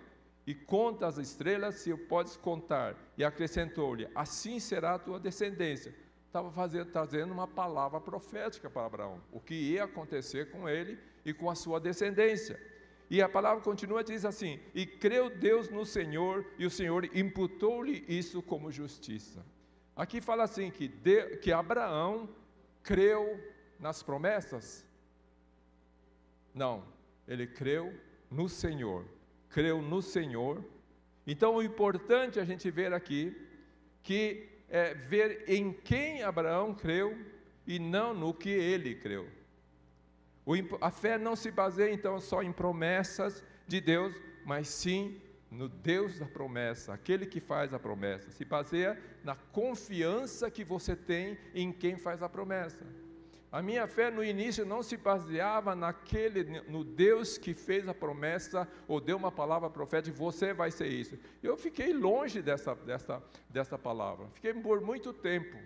e 0.48 0.56
conta 0.56 1.08
as 1.08 1.18
estrelas, 1.18 1.76
se 1.76 1.94
podes 2.08 2.38
contar. 2.38 2.96
E 3.18 3.26
acrescentou-lhe: 3.26 4.08
Assim 4.16 4.62
será 4.62 4.94
a 4.94 5.00
tua 5.00 5.20
descendência. 5.20 5.94
Estava 6.26 6.50
fazendo, 6.54 6.90
trazendo 6.90 7.34
uma 7.34 7.50
palavra 7.50 8.00
profética 8.00 8.70
para 8.70 8.86
Abraão, 8.86 9.22
o 9.30 9.42
que 9.42 9.56
ia 9.56 9.84
acontecer 9.84 10.52
com 10.52 10.70
ele 10.70 10.98
e 11.25 11.34
com 11.34 11.50
a 11.50 11.55
sua 11.55 11.79
descendência. 11.79 12.60
E 13.10 13.22
a 13.22 13.27
palavra 13.27 13.63
continua 13.63 14.03
diz 14.03 14.24
assim: 14.24 14.60
E 14.74 14.86
creu 14.86 15.29
Deus 15.29 15.70
no 15.70 15.86
Senhor, 15.86 16.46
e 16.58 16.65
o 16.65 16.70
Senhor 16.70 17.05
imputou-lhe 17.17 18.05
isso 18.08 18.41
como 18.41 18.72
justiça. 18.72 19.46
Aqui 19.96 20.22
fala 20.22 20.44
assim 20.44 20.70
que, 20.70 20.88
de, 20.88 21.38
que 21.38 21.51
Abraão 21.51 22.29
creu 22.84 23.39
nas 23.79 24.03
promessas? 24.03 24.86
Não, 26.53 26.84
ele 27.27 27.48
creu 27.48 27.94
no 28.29 28.50
Senhor. 28.50 29.05
Creu 29.50 29.82
no 29.82 30.01
Senhor. 30.01 30.63
Então 31.25 31.55
o 31.55 31.63
importante 31.63 32.39
a 32.39 32.46
gente 32.46 32.70
ver 32.70 32.94
aqui 32.94 33.36
que 34.03 34.50
é 34.67 34.94
ver 34.94 35.44
em 35.48 35.72
quem 35.72 36.24
Abraão 36.24 36.74
creu 36.74 37.17
e 37.65 37.79
não 37.79 38.13
no 38.13 38.34
que 38.34 38.50
ele 38.50 38.96
creu. 38.96 39.27
A 40.80 40.92
fé 40.92 41.18
não 41.18 41.36
se 41.36 41.50
baseia 41.50 41.92
então 41.92 42.20
só 42.20 42.44
em 42.44 42.52
promessas 42.52 43.44
de 43.68 43.82
Deus, 43.82 44.16
mas 44.46 44.68
sim 44.68 45.20
no 45.50 45.70
Deus 45.70 46.20
da 46.20 46.25
promessa, 46.25 46.94
aquele 46.94 47.25
que 47.25 47.40
faz 47.40 47.74
a 47.74 47.80
promessa. 47.80 48.30
Se 48.32 48.46
baseia 48.46 49.00
na 49.24 49.36
confiança 49.36 50.52
que 50.52 50.64
você 50.64 50.96
tem 50.96 51.38
em 51.54 51.72
quem 51.72 51.98
faz 51.98 52.22
a 52.22 52.30
promessa. 52.30 52.86
A 53.52 53.62
minha 53.62 53.88
fé 53.88 54.12
no 54.12 54.22
início 54.22 54.66
não 54.66 54.84
se 54.84 54.98
baseava 54.98 55.74
naquele, 55.74 56.60
no 56.70 56.84
Deus 56.84 57.38
que 57.38 57.54
fez 57.54 57.88
a 57.88 57.94
promessa 57.94 58.68
ou 58.86 59.00
deu 59.00 59.16
uma 59.16 59.32
palavra 59.32 59.70
profética, 59.70 60.16
você 60.16 60.54
vai 60.54 60.72
ser 60.72 60.88
isso. 60.88 61.18
Eu 61.42 61.56
fiquei 61.56 61.94
longe 61.94 62.42
dessa, 62.42 62.75
dessa, 62.75 63.24
dessa 63.50 63.78
palavra, 63.78 64.28
fiquei 64.34 64.54
por 64.54 64.82
muito 64.82 65.14
tempo. 65.14 65.58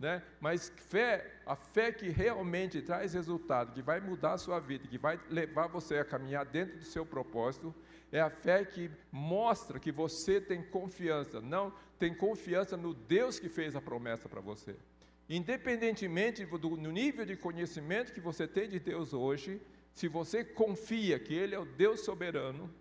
Né? 0.00 0.22
Mas 0.40 0.72
fé, 0.88 1.30
a 1.44 1.54
fé 1.54 1.92
que 1.92 2.08
realmente 2.08 2.80
traz 2.80 3.12
resultado, 3.12 3.74
que 3.74 3.82
vai 3.82 4.00
mudar 4.00 4.32
a 4.32 4.38
sua 4.38 4.58
vida, 4.58 4.88
que 4.88 4.96
vai 4.96 5.20
levar 5.28 5.66
você 5.66 5.98
a 5.98 6.04
caminhar 6.06 6.46
dentro 6.46 6.78
do 6.78 6.84
seu 6.84 7.04
propósito, 7.04 7.74
é 8.10 8.18
a 8.18 8.30
fé 8.30 8.64
que 8.64 8.90
mostra 9.12 9.78
que 9.78 9.92
você 9.92 10.40
tem 10.40 10.62
confiança, 10.62 11.38
não 11.42 11.70
tem 11.98 12.14
confiança 12.14 12.78
no 12.78 12.94
Deus 12.94 13.38
que 13.38 13.50
fez 13.50 13.76
a 13.76 13.80
promessa 13.80 14.26
para 14.26 14.40
você. 14.40 14.74
Independentemente 15.28 16.46
do 16.46 16.76
nível 16.90 17.26
de 17.26 17.36
conhecimento 17.36 18.14
que 18.14 18.20
você 18.20 18.48
tem 18.48 18.70
de 18.70 18.80
Deus 18.80 19.12
hoje, 19.12 19.60
se 19.92 20.08
você 20.08 20.42
confia 20.42 21.18
que 21.18 21.34
Ele 21.34 21.54
é 21.54 21.58
o 21.58 21.66
Deus 21.66 22.06
soberano, 22.06 22.72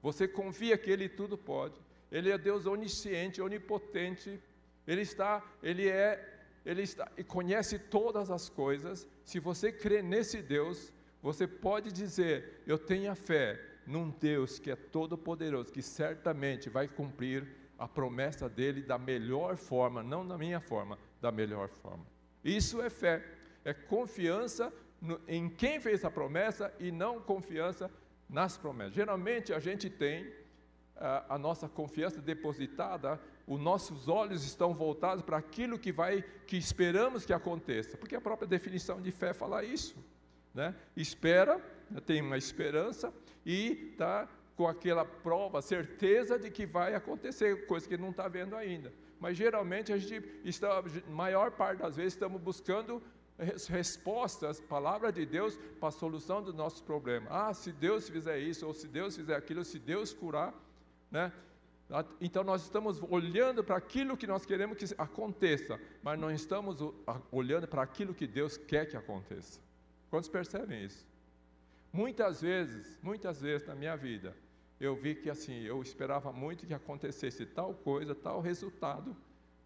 você 0.00 0.26
confia 0.26 0.78
que 0.78 0.90
Ele 0.90 1.06
tudo 1.06 1.36
pode, 1.36 1.78
Ele 2.10 2.30
é 2.30 2.38
Deus 2.38 2.64
onisciente, 2.64 3.42
onipotente, 3.42 4.40
Ele 4.86 5.02
está, 5.02 5.44
Ele 5.62 5.86
é 5.86 6.31
ele 6.64 6.82
está, 6.82 7.10
e 7.16 7.24
conhece 7.24 7.78
todas 7.78 8.30
as 8.30 8.48
coisas. 8.48 9.08
Se 9.24 9.40
você 9.40 9.72
crê 9.72 10.02
nesse 10.02 10.40
Deus, 10.40 10.92
você 11.20 11.46
pode 11.46 11.92
dizer: 11.92 12.62
Eu 12.66 12.78
tenho 12.78 13.10
a 13.10 13.14
fé 13.14 13.60
num 13.86 14.10
Deus 14.10 14.58
que 14.58 14.70
é 14.70 14.76
todo-poderoso, 14.76 15.72
que 15.72 15.82
certamente 15.82 16.70
vai 16.70 16.86
cumprir 16.86 17.46
a 17.78 17.88
promessa 17.88 18.48
dele 18.48 18.82
da 18.82 18.96
melhor 18.96 19.56
forma, 19.56 20.02
não 20.02 20.26
da 20.26 20.38
minha 20.38 20.60
forma, 20.60 20.98
da 21.20 21.32
melhor 21.32 21.68
forma. 21.68 22.06
Isso 22.44 22.80
é 22.80 22.88
fé, 22.88 23.24
é 23.64 23.74
confiança 23.74 24.72
no, 25.00 25.20
em 25.26 25.48
quem 25.48 25.80
fez 25.80 26.04
a 26.04 26.10
promessa 26.10 26.72
e 26.78 26.92
não 26.92 27.20
confiança 27.20 27.90
nas 28.28 28.56
promessas. 28.56 28.94
Geralmente 28.94 29.52
a 29.52 29.58
gente 29.58 29.90
tem 29.90 30.32
a, 30.96 31.34
a 31.34 31.38
nossa 31.38 31.68
confiança 31.68 32.20
depositada 32.20 33.20
os 33.46 33.60
nossos 33.60 34.08
olhos 34.08 34.44
estão 34.44 34.74
voltados 34.74 35.24
para 35.24 35.36
aquilo 35.36 35.78
que 35.78 35.92
vai, 35.92 36.24
que 36.46 36.56
esperamos 36.56 37.24
que 37.24 37.32
aconteça, 37.32 37.96
porque 37.96 38.14
a 38.14 38.20
própria 38.20 38.46
definição 38.46 39.00
de 39.00 39.10
fé 39.10 39.32
fala 39.32 39.64
isso, 39.64 39.96
né? 40.54 40.74
Espera, 40.96 41.56
né, 41.90 42.00
tem 42.00 42.20
uma 42.20 42.38
esperança 42.38 43.12
e 43.44 43.90
está 43.92 44.28
com 44.56 44.68
aquela 44.68 45.04
prova, 45.04 45.62
certeza 45.62 46.38
de 46.38 46.50
que 46.50 46.66
vai 46.66 46.94
acontecer, 46.94 47.66
coisa 47.66 47.88
que 47.88 47.96
não 47.96 48.10
está 48.10 48.28
vendo 48.28 48.54
ainda. 48.54 48.92
Mas 49.18 49.36
geralmente 49.36 49.92
a 49.92 49.98
gente 49.98 50.22
está, 50.44 50.82
maior 51.08 51.52
parte 51.52 51.78
das 51.78 51.96
vezes 51.96 52.12
estamos 52.12 52.40
buscando 52.40 53.02
respostas, 53.68 54.60
palavra 54.60 55.10
de 55.10 55.24
Deus 55.24 55.58
para 55.80 55.88
a 55.88 55.92
solução 55.92 56.42
dos 56.42 56.54
nossos 56.54 56.80
problemas. 56.80 57.28
Ah, 57.32 57.52
se 57.54 57.72
Deus 57.72 58.08
fizer 58.08 58.38
isso, 58.38 58.66
ou 58.66 58.74
se 58.74 58.86
Deus 58.86 59.16
fizer 59.16 59.34
aquilo, 59.34 59.64
se 59.64 59.78
Deus 59.78 60.12
curar, 60.12 60.54
né? 61.10 61.32
Então 62.20 62.42
nós 62.42 62.62
estamos 62.62 63.02
olhando 63.10 63.62
para 63.62 63.76
aquilo 63.76 64.16
que 64.16 64.26
nós 64.26 64.46
queremos 64.46 64.78
que 64.78 64.94
aconteça, 64.96 65.78
mas 66.02 66.18
não 66.18 66.30
estamos 66.30 66.78
olhando 67.30 67.68
para 67.68 67.82
aquilo 67.82 68.14
que 68.14 68.26
Deus 68.26 68.56
quer 68.56 68.88
que 68.88 68.96
aconteça. 68.96 69.60
Quantos 70.08 70.28
percebem 70.28 70.84
isso? 70.84 71.06
Muitas 71.92 72.40
vezes, 72.40 72.98
muitas 73.02 73.42
vezes 73.42 73.66
na 73.66 73.74
minha 73.74 73.94
vida, 73.94 74.34
eu 74.80 74.96
vi 74.96 75.14
que 75.14 75.28
assim, 75.28 75.60
eu 75.62 75.82
esperava 75.82 76.32
muito 76.32 76.66
que 76.66 76.72
acontecesse 76.72 77.44
tal 77.44 77.74
coisa, 77.74 78.14
tal 78.14 78.40
resultado, 78.40 79.14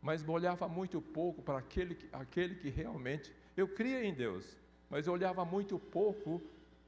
mas 0.03 0.27
olhava 0.29 0.67
muito 0.69 1.01
pouco 1.01 1.43
para 1.43 1.59
aquele, 1.59 1.97
aquele 2.13 2.57
que 2.57 2.69
realmente, 2.69 3.33
eu 3.57 3.69
cria 3.69 4.05
em 4.05 4.13
Deus, 4.13 4.59
mas 4.91 5.07
olhava 5.07 5.45
muito 5.45 5.79
pouco 5.79 6.43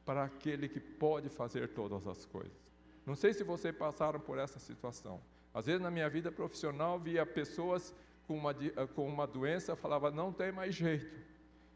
para 0.05 0.25
aquele 0.25 0.69
que 0.69 0.81
pode 0.81 1.29
fazer 1.29 1.69
todas 1.69 2.07
as 2.07 2.27
coisas. 2.27 2.68
Não 3.09 3.17
sei 3.17 3.33
se 3.33 3.43
vocês 3.43 3.75
passaram 3.75 4.21
por 4.21 4.39
essa 4.39 4.59
situação. 4.59 5.19
Às 5.55 5.65
vezes 5.65 5.81
na 5.81 5.91
minha 5.91 6.11
vida 6.11 6.31
profissional 6.31 6.99
via 6.99 7.25
pessoas 7.25 7.95
com 8.27 8.37
uma, 8.37 8.51
eh, 8.51 8.87
com 8.95 9.09
uma 9.09 9.27
doença, 9.27 9.75
falava, 9.75 10.11
não 10.11 10.31
tem 10.31 10.53
mais 10.53 10.75
jeito. 10.75 11.17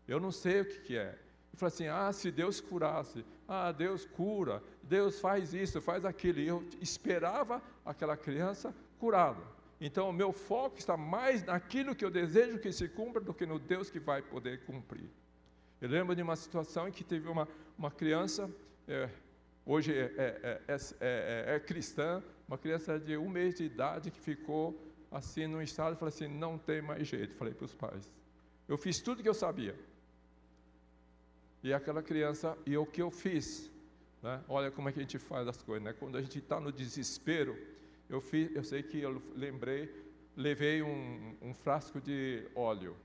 Eu 0.07 0.21
não 0.21 0.31
sei 0.31 0.61
o 0.61 0.65
que, 0.67 0.81
que 0.81 0.97
é. 0.99 1.19
Eu 1.51 1.59
falei 1.59 1.73
assim, 1.73 1.87
ah, 1.87 2.13
se 2.13 2.31
Deus 2.31 2.61
curasse, 2.61 3.25
ah, 3.49 3.73
Deus 3.73 4.05
cura, 4.05 4.63
Deus 4.83 5.21
faz 5.21 5.55
isso, 5.55 5.81
faz 5.81 6.05
aquilo. 6.05 6.39
E 6.39 6.49
eu 6.49 6.69
esperava 6.83 7.63
aquela 7.83 8.15
criança 8.15 8.75
curada. 8.99 9.43
Então 9.81 10.11
o 10.11 10.13
meu 10.13 10.33
foco 10.35 10.79
está 10.79 10.99
mais 10.99 11.43
naquilo 11.43 11.95
que 11.95 12.05
eu 12.05 12.11
desejo 12.11 12.59
que 12.59 12.71
se 12.71 12.89
cumpra 12.91 13.23
do 13.23 13.33
que 13.33 13.47
no 13.47 13.59
Deus 13.59 13.89
que 13.89 13.99
vai 13.99 14.21
poder 14.21 14.67
cumprir. 14.67 15.09
Eu 15.81 15.89
lembro 15.89 16.15
de 16.15 16.21
uma 16.21 16.37
situação 16.37 16.89
em 16.89 16.93
que 16.93 17.03
teve 17.03 17.27
uma, 17.27 17.49
uma 17.79 17.91
criança, 17.91 18.51
é, 18.87 19.09
hoje 19.65 19.93
é 19.93 20.13
é, 20.17 20.61
é, 20.69 20.77
é, 21.01 21.55
é, 21.57 21.61
cristã, 21.61 22.23
uma 22.47 22.59
criança 22.59 22.99
de 22.99 23.17
um 23.17 23.29
mês 23.29 23.55
de 23.55 23.65
idade 23.65 24.11
que 24.11 24.21
ficou 24.21 24.81
assim 25.11 25.47
num 25.47 25.61
estado, 25.63 25.97
falei 25.97 26.15
assim, 26.15 26.29
não 26.29 26.59
tem 26.59 26.81
mais 26.81 27.07
jeito, 27.07 27.35
falei 27.35 27.55
para 27.55 27.65
os 27.65 27.75
pais. 27.75 28.11
Eu 28.67 28.79
fiz 28.79 29.01
tudo 29.01 29.23
que 29.23 29.29
eu 29.29 29.35
sabia. 29.35 29.79
E 31.63 31.73
aquela 31.73 32.03
criança, 32.03 32.57
e 32.67 32.77
o 32.77 32.85
que 32.85 33.01
eu 33.01 33.11
fiz, 33.11 33.71
né? 34.23 34.43
olha 34.49 34.71
como 34.71 34.89
é 34.89 34.93
que 34.93 34.99
a 34.99 35.03
gente 35.03 35.19
faz 35.19 35.47
as 35.47 35.63
coisas, 35.63 35.85
né? 35.85 35.93
quando 35.93 36.17
a 36.17 36.23
gente 36.23 36.39
está 36.39 36.59
no 36.59 36.73
desespero, 36.73 37.57
eu, 38.09 38.21
fiz, 38.21 38.55
eu 38.55 38.65
sei 38.65 38.83
que 38.83 38.99
eu 38.99 39.23
lembrei, 39.37 39.93
levei 40.37 40.83
um, 40.83 41.37
um 41.41 41.55
frasco 41.55 42.01
de 42.01 42.49
óleo, 42.55 42.97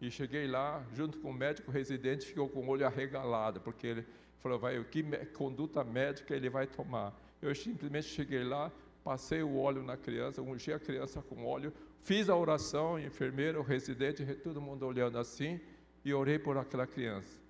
e 0.00 0.10
cheguei 0.10 0.46
lá, 0.46 0.82
junto 0.94 1.18
com 1.18 1.30
o 1.30 1.34
médico 1.34 1.70
residente, 1.70 2.24
ficou 2.24 2.48
com 2.48 2.60
o 2.60 2.68
olho 2.68 2.86
arregalado, 2.86 3.60
porque 3.60 3.86
ele 3.86 4.06
falou, 4.42 4.58
vai, 4.58 4.82
que 4.84 5.02
conduta 5.26 5.84
médica 5.84 6.34
ele 6.34 6.48
vai 6.48 6.66
tomar? 6.66 7.14
Eu 7.40 7.54
simplesmente 7.54 8.08
cheguei 8.08 8.44
lá, 8.44 8.70
passei 9.02 9.42
o 9.42 9.56
óleo 9.56 9.82
na 9.82 9.96
criança, 9.96 10.42
ungi 10.42 10.72
a 10.72 10.78
criança 10.78 11.22
com 11.22 11.44
óleo, 11.44 11.72
fiz 12.02 12.28
a 12.28 12.36
oração, 12.36 12.98
enfermeiro, 12.98 13.62
residente, 13.62 14.24
todo 14.36 14.60
mundo 14.60 14.86
olhando 14.86 15.18
assim, 15.18 15.60
e 16.04 16.12
orei 16.12 16.38
por 16.38 16.56
aquela 16.56 16.86
criança. 16.86 17.40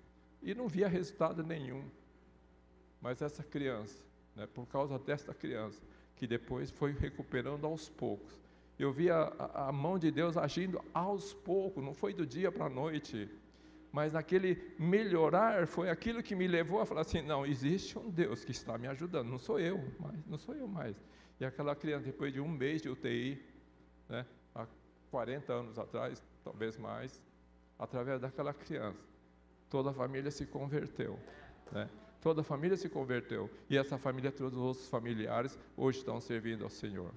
E 0.41 0.53
não 0.53 0.67
via 0.67 0.87
resultado 0.87 1.43
nenhum. 1.43 1.83
Mas 3.01 3.21
essa 3.21 3.43
criança, 3.43 4.03
né, 4.35 4.47
por 4.47 4.65
causa 4.67 4.97
desta 4.99 5.33
criança, 5.33 5.81
que 6.15 6.27
depois 6.27 6.69
foi 6.71 6.91
recuperando 6.91 7.65
aos 7.65 7.89
poucos, 7.89 8.39
eu 8.77 8.91
vi 8.91 9.09
a, 9.09 9.31
a 9.53 9.71
mão 9.71 9.99
de 9.99 10.09
Deus 10.09 10.35
agindo 10.37 10.83
aos 10.93 11.33
poucos, 11.33 11.83
não 11.83 11.93
foi 11.93 12.13
do 12.13 12.25
dia 12.25 12.51
para 12.51 12.65
a 12.65 12.69
noite. 12.69 13.29
Mas 13.91 14.13
naquele 14.13 14.73
melhorar 14.79 15.67
foi 15.67 15.89
aquilo 15.89 16.23
que 16.23 16.33
me 16.33 16.47
levou 16.47 16.79
a 16.79 16.85
falar 16.85 17.01
assim: 17.01 17.21
não, 17.21 17.45
existe 17.45 17.99
um 17.99 18.09
Deus 18.09 18.45
que 18.45 18.51
está 18.51 18.77
me 18.77 18.87
ajudando, 18.87 19.27
não 19.27 19.37
sou 19.37 19.59
eu, 19.59 19.77
mais, 19.99 20.25
não 20.25 20.37
sou 20.37 20.55
eu 20.55 20.67
mais. 20.67 20.95
E 21.39 21.45
aquela 21.45 21.75
criança, 21.75 22.05
depois 22.05 22.31
de 22.31 22.39
um 22.39 22.47
mês 22.47 22.81
de 22.81 22.89
UTI, 22.89 23.43
né, 24.07 24.25
há 24.55 24.65
40 25.09 25.51
anos 25.51 25.77
atrás, 25.77 26.23
talvez 26.43 26.77
mais, 26.77 27.21
através 27.77 28.21
daquela 28.21 28.53
criança, 28.53 28.99
toda 29.69 29.89
a 29.89 29.93
família 29.93 30.31
se 30.31 30.45
converteu. 30.45 31.19
Né? 31.71 31.89
Toda 32.21 32.41
a 32.41 32.43
família 32.43 32.77
se 32.77 32.87
converteu. 32.87 33.49
E 33.69 33.75
essa 33.75 33.97
família, 33.97 34.31
todos 34.31 34.57
os 34.57 34.63
outros 34.63 34.87
familiares, 34.87 35.57
hoje 35.75 35.97
estão 35.97 36.21
servindo 36.21 36.63
ao 36.63 36.69
Senhor. 36.69 37.11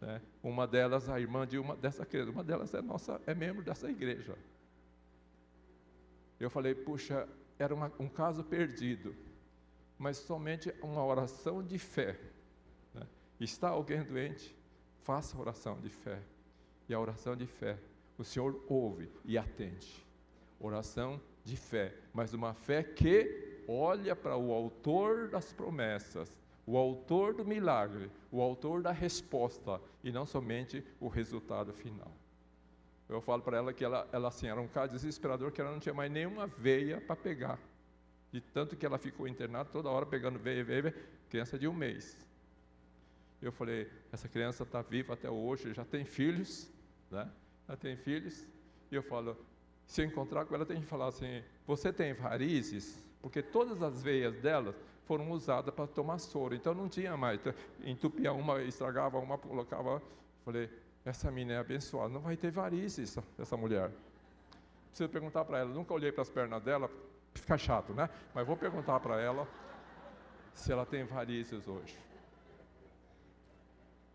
Né? 0.00 0.20
Uma 0.42 0.66
delas, 0.66 1.08
a 1.08 1.18
irmã 1.18 1.46
de 1.46 1.58
uma 1.58 1.74
dessa 1.74 2.04
criança, 2.04 2.30
uma 2.30 2.44
delas 2.44 2.74
é 2.74 2.82
nossa, 2.82 3.20
é 3.26 3.34
membro 3.34 3.62
dessa 3.64 3.90
igreja. 3.90 4.36
Eu 6.40 6.48
falei, 6.48 6.74
puxa, 6.74 7.28
era 7.58 7.74
uma, 7.74 7.92
um 8.00 8.08
caso 8.08 8.42
perdido, 8.42 9.14
mas 9.98 10.16
somente 10.16 10.74
uma 10.82 11.04
oração 11.04 11.62
de 11.62 11.78
fé. 11.78 12.18
Né? 12.94 13.06
Está 13.38 13.68
alguém 13.68 14.02
doente? 14.02 14.56
Faça 15.02 15.38
oração 15.38 15.78
de 15.78 15.90
fé. 15.90 16.18
E 16.88 16.94
a 16.94 16.98
oração 16.98 17.36
de 17.36 17.46
fé, 17.46 17.78
o 18.16 18.24
Senhor 18.24 18.64
ouve 18.66 19.10
e 19.24 19.36
atende. 19.36 20.04
Oração 20.58 21.20
de 21.44 21.56
fé, 21.56 21.94
mas 22.12 22.32
uma 22.32 22.54
fé 22.54 22.82
que 22.82 23.62
olha 23.68 24.16
para 24.16 24.36
o 24.36 24.52
autor 24.52 25.28
das 25.28 25.52
promessas, 25.52 26.40
o 26.66 26.76
autor 26.76 27.34
do 27.34 27.44
milagre, 27.44 28.10
o 28.30 28.40
autor 28.40 28.82
da 28.82 28.92
resposta 28.92 29.80
e 30.02 30.10
não 30.10 30.26
somente 30.26 30.84
o 30.98 31.08
resultado 31.08 31.72
final. 31.72 32.12
Eu 33.10 33.20
falo 33.20 33.42
para 33.42 33.56
ela 33.56 33.72
que 33.72 33.84
ela, 33.84 34.08
ela 34.12 34.28
assim, 34.28 34.46
era 34.46 34.60
um 34.60 34.68
caso 34.68 34.92
desesperador, 34.92 35.50
que 35.50 35.60
ela 35.60 35.72
não 35.72 35.80
tinha 35.80 35.94
mais 35.94 36.10
nenhuma 36.10 36.46
veia 36.46 37.00
para 37.00 37.16
pegar. 37.16 37.58
De 38.32 38.40
tanto 38.40 38.76
que 38.76 38.86
ela 38.86 38.98
ficou 38.98 39.26
internada 39.26 39.68
toda 39.68 39.88
hora 39.88 40.06
pegando 40.06 40.38
veia, 40.38 40.62
veia, 40.62 40.82
veia, 40.82 40.94
criança 41.28 41.58
de 41.58 41.66
um 41.66 41.74
mês. 41.74 42.16
Eu 43.42 43.50
falei, 43.50 43.90
essa 44.12 44.28
criança 44.28 44.62
está 44.62 44.80
viva 44.80 45.14
até 45.14 45.28
hoje, 45.28 45.74
já 45.74 45.84
tem 45.84 46.04
filhos, 46.04 46.70
né? 47.10 47.28
Já 47.68 47.76
tem 47.76 47.96
filhos. 47.96 48.46
E 48.92 48.94
eu 48.94 49.02
falo, 49.02 49.36
se 49.86 50.02
eu 50.02 50.06
encontrar 50.06 50.44
com 50.44 50.54
ela, 50.54 50.64
tem 50.64 50.80
que 50.80 50.86
falar 50.86 51.08
assim, 51.08 51.42
você 51.66 51.92
tem 51.92 52.12
varizes? 52.12 53.04
Porque 53.20 53.42
todas 53.42 53.82
as 53.82 54.02
veias 54.02 54.36
dela 54.36 54.72
foram 55.04 55.32
usadas 55.32 55.74
para 55.74 55.88
tomar 55.88 56.18
soro, 56.18 56.54
então 56.54 56.72
não 56.72 56.88
tinha 56.88 57.16
mais. 57.16 57.40
Então, 57.40 57.52
entupia 57.82 58.32
uma, 58.32 58.62
estragava 58.62 59.18
uma, 59.18 59.36
colocava. 59.36 60.00
Falei, 60.44 60.70
essa 61.04 61.30
menina 61.30 61.54
é 61.54 61.58
abençoada, 61.58 62.08
não 62.08 62.20
vai 62.20 62.36
ter 62.36 62.50
varizes, 62.50 63.16
essa 63.38 63.56
mulher. 63.56 63.90
Preciso 64.88 65.08
perguntar 65.08 65.44
para 65.44 65.58
ela, 65.58 65.70
nunca 65.70 65.94
olhei 65.94 66.12
para 66.12 66.22
as 66.22 66.30
pernas 66.30 66.62
dela, 66.62 66.90
fica 67.34 67.56
chato, 67.56 67.94
né? 67.94 68.10
Mas 68.34 68.46
vou 68.46 68.56
perguntar 68.56 69.00
para 69.00 69.20
ela 69.20 69.48
se 70.52 70.72
ela 70.72 70.84
tem 70.84 71.04
varizes 71.04 71.66
hoje. 71.66 71.96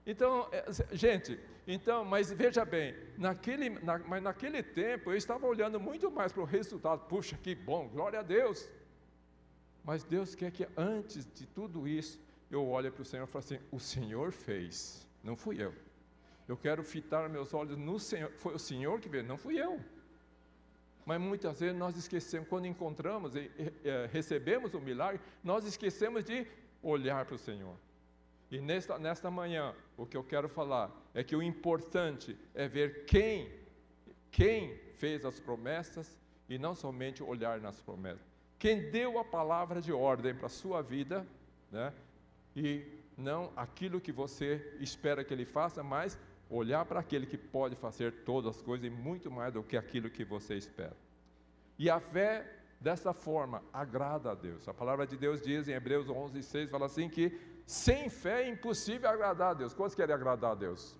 Então, 0.05 0.47
é, 0.51 0.65
gente, 0.95 1.39
então, 1.65 2.05
mas 2.05 2.31
veja 2.31 2.63
bem, 2.63 2.95
naquele, 3.17 3.69
na, 3.69 3.97
mas 3.99 4.21
naquele 4.21 4.61
tempo 4.61 5.11
eu 5.11 5.17
estava 5.17 5.47
olhando 5.47 5.79
muito 5.79 6.11
mais 6.11 6.31
para 6.31 6.43
o 6.43 6.45
resultado. 6.45 7.07
Puxa, 7.07 7.35
que 7.37 7.55
bom, 7.55 7.87
glória 7.87 8.19
a 8.19 8.23
Deus. 8.23 8.69
Mas 9.83 10.03
Deus 10.03 10.35
quer 10.35 10.51
que 10.51 10.67
antes 10.77 11.25
de 11.33 11.47
tudo 11.47 11.87
isso, 11.87 12.19
eu 12.51 12.67
olhe 12.67 12.91
para 12.91 13.01
o 13.01 13.05
Senhor 13.05 13.23
e 13.23 13.27
fale 13.27 13.45
assim: 13.45 13.59
o 13.71 13.79
Senhor 13.79 14.31
fez, 14.31 15.07
não 15.23 15.35
fui 15.35 15.61
eu. 15.61 15.73
Eu 16.47 16.55
quero 16.55 16.83
fitar 16.83 17.27
meus 17.29 17.53
olhos 17.53 17.77
no 17.77 17.99
Senhor. 17.99 18.31
Foi 18.37 18.53
o 18.53 18.59
Senhor 18.59 18.99
que 18.99 19.09
veio, 19.09 19.23
não 19.23 19.37
fui 19.37 19.59
eu. 19.59 19.79
Mas 21.05 21.19
muitas 21.21 21.59
vezes 21.59 21.77
nós 21.77 21.95
esquecemos, 21.95 22.47
quando 22.47 22.65
encontramos 22.65 23.35
e, 23.35 23.51
recebemos 24.11 24.73
o 24.73 24.79
milagre, 24.79 25.21
nós 25.43 25.65
esquecemos 25.65 26.23
de 26.23 26.47
olhar 26.81 27.25
para 27.25 27.35
o 27.35 27.37
Senhor. 27.37 27.75
E 28.49 28.59
nesta, 28.59 28.97
nesta 28.97 29.29
manhã, 29.29 29.73
o 29.97 30.05
que 30.05 30.17
eu 30.17 30.23
quero 30.23 30.47
falar 30.47 30.91
é 31.13 31.23
que 31.23 31.35
o 31.35 31.41
importante 31.41 32.37
é 32.53 32.67
ver 32.67 33.05
quem, 33.05 33.51
quem 34.31 34.77
fez 34.97 35.25
as 35.25 35.39
promessas 35.39 36.17
e 36.47 36.57
não 36.57 36.75
somente 36.75 37.23
olhar 37.23 37.59
nas 37.59 37.79
promessas. 37.79 38.25
Quem 38.57 38.89
deu 38.89 39.19
a 39.19 39.25
palavra 39.25 39.81
de 39.81 39.91
ordem 39.91 40.33
para 40.33 40.45
a 40.45 40.49
sua 40.49 40.81
vida, 40.81 41.25
né? 41.71 41.93
E 42.55 42.85
não 43.17 43.51
aquilo 43.55 43.99
que 43.99 44.11
você 44.11 44.75
espera 44.79 45.23
que 45.23 45.33
ele 45.33 45.45
faça, 45.45 45.83
mas 45.83 46.17
olhar 46.49 46.85
para 46.85 46.99
aquele 46.99 47.25
que 47.25 47.37
pode 47.37 47.75
fazer 47.75 48.23
todas 48.23 48.55
as 48.55 48.61
coisas 48.61 48.85
e 48.85 48.89
muito 48.89 49.31
mais 49.31 49.53
do 49.53 49.63
que 49.63 49.77
aquilo 49.77 50.09
que 50.09 50.23
você 50.23 50.55
espera. 50.55 50.95
E 51.77 51.89
a 51.89 51.99
fé, 51.99 52.49
dessa 52.79 53.13
forma, 53.13 53.63
agrada 53.73 54.31
a 54.31 54.35
Deus. 54.35 54.67
A 54.67 54.73
palavra 54.73 55.05
de 55.07 55.17
Deus 55.17 55.41
diz 55.41 55.67
em 55.67 55.73
Hebreus 55.73 56.09
11, 56.09 56.41
6, 56.43 56.69
fala 56.69 56.85
assim 56.85 57.09
que 57.09 57.39
sem 57.65 58.09
fé 58.09 58.43
é 58.43 58.49
impossível 58.49 59.09
agradar 59.09 59.51
a 59.51 59.53
Deus. 59.53 59.73
Quantos 59.73 59.95
querem 59.95 60.13
agradar 60.13 60.51
a 60.51 60.55
Deus? 60.55 60.97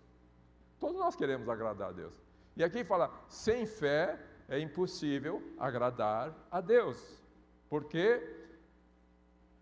Todos 0.80 0.98
nós 0.98 1.16
queremos 1.16 1.48
agradar 1.48 1.90
a 1.90 1.94
Deus. 1.94 2.14
E 2.58 2.64
aqui 2.64 2.84
fala, 2.84 3.12
sem 3.30 3.66
fé 3.66 4.20
é 4.48 4.60
impossível 4.60 5.42
agradar 5.58 6.34
a 6.50 6.60
Deus. 6.60 7.24
Porque 7.70 8.22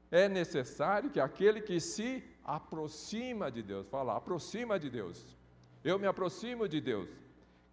é 0.09 0.29
necessário 0.29 1.09
que 1.09 1.19
aquele 1.19 1.61
que 1.61 1.79
se 1.79 2.23
aproxima 2.43 3.51
de 3.51 3.63
Deus, 3.63 3.87
fala, 3.87 4.15
aproxima 4.15 4.79
de 4.79 4.89
Deus, 4.89 5.35
eu 5.83 5.99
me 5.99 6.07
aproximo 6.07 6.67
de 6.67 6.79
Deus. 6.79 7.09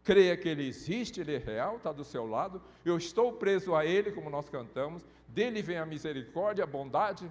Creia 0.03 0.37
que 0.37 0.49
Ele 0.49 0.67
existe, 0.67 1.21
Ele 1.21 1.35
é 1.35 1.39
real, 1.39 1.77
está 1.77 1.93
do 1.93 2.05
seu 2.05 2.27
lado. 2.27 2.63
Eu 2.85 2.97
estou 2.97 3.33
preso 3.33 3.75
a 3.75 3.85
Ele, 3.85 4.11
como 4.11 4.31
nós 4.31 4.49
cantamos. 4.49 5.05
Dele 5.29 5.63
vem 5.63 5.77
a 5.77 5.87
misericórdia, 5.87 6.65
a 6.65 6.67
bondade. 6.67 7.31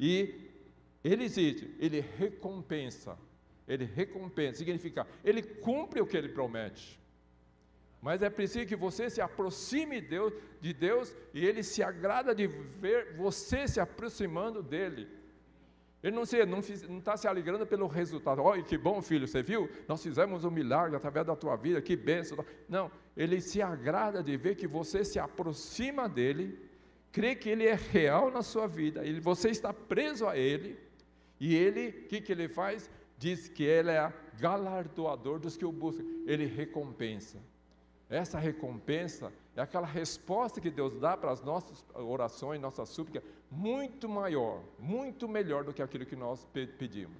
E 0.00 0.50
Ele 1.02 1.24
existe, 1.24 1.74
Ele 1.78 2.00
recompensa. 2.00 3.16
Ele 3.66 3.84
recompensa, 3.84 4.58
significa, 4.58 5.06
Ele 5.22 5.42
cumpre 5.42 6.00
o 6.00 6.06
que 6.06 6.16
Ele 6.16 6.28
promete. 6.28 7.00
Mas 8.00 8.22
é 8.22 8.28
preciso 8.28 8.66
que 8.66 8.76
você 8.76 9.08
se 9.08 9.20
aproxime 9.20 10.00
de 10.00 10.08
Deus, 10.08 10.32
de 10.60 10.74
Deus 10.74 11.14
e 11.32 11.44
Ele 11.44 11.62
se 11.62 11.82
agrada 11.82 12.34
de 12.34 12.46
ver 12.46 13.14
você 13.16 13.66
se 13.66 13.80
aproximando 13.80 14.62
dEle. 14.62 15.08
Ele 16.04 16.14
não 16.14 16.24
está 16.24 16.44
não, 16.44 16.60
não 16.90 17.00
tá 17.00 17.16
se 17.16 17.26
alegrando 17.26 17.66
pelo 17.66 17.86
resultado. 17.86 18.42
Olha 18.42 18.62
que 18.62 18.76
bom, 18.76 19.00
filho, 19.00 19.26
você 19.26 19.42
viu? 19.42 19.70
Nós 19.88 20.02
fizemos 20.02 20.44
um 20.44 20.50
milagre 20.50 20.94
através 20.94 21.26
da 21.26 21.34
tua 21.34 21.56
vida, 21.56 21.80
que 21.80 21.96
bênção. 21.96 22.44
Não, 22.68 22.90
ele 23.16 23.40
se 23.40 23.62
agrada 23.62 24.22
de 24.22 24.36
ver 24.36 24.54
que 24.54 24.66
você 24.66 25.02
se 25.02 25.18
aproxima 25.18 26.06
dele, 26.06 26.58
crê 27.10 27.34
que 27.34 27.48
ele 27.48 27.66
é 27.66 27.72
real 27.72 28.30
na 28.30 28.42
sua 28.42 28.66
vida, 28.66 29.02
ele, 29.02 29.18
você 29.18 29.48
está 29.48 29.72
preso 29.72 30.28
a 30.28 30.36
ele, 30.36 30.78
e 31.40 31.54
ele, 31.54 31.88
o 31.88 32.08
que, 32.08 32.20
que 32.20 32.32
ele 32.32 32.48
faz? 32.48 32.90
Diz 33.16 33.48
que 33.48 33.62
ele 33.62 33.90
é 33.90 34.12
galardoador 34.38 35.38
dos 35.38 35.56
que 35.56 35.64
o 35.64 35.72
buscam, 35.72 36.04
ele 36.26 36.44
recompensa. 36.44 37.38
Essa 38.10 38.38
recompensa 38.38 39.32
é 39.56 39.60
aquela 39.60 39.86
resposta 39.86 40.60
que 40.60 40.70
Deus 40.70 40.98
dá 40.98 41.16
para 41.16 41.30
as 41.30 41.40
nossas 41.40 41.84
orações, 41.94 42.60
nossas 42.60 42.88
súplicas, 42.88 43.22
muito 43.50 44.08
maior, 44.08 44.60
muito 44.78 45.28
melhor 45.28 45.62
do 45.64 45.72
que 45.72 45.80
aquilo 45.80 46.04
que 46.04 46.16
nós 46.16 46.44
pedimos. 46.78 47.16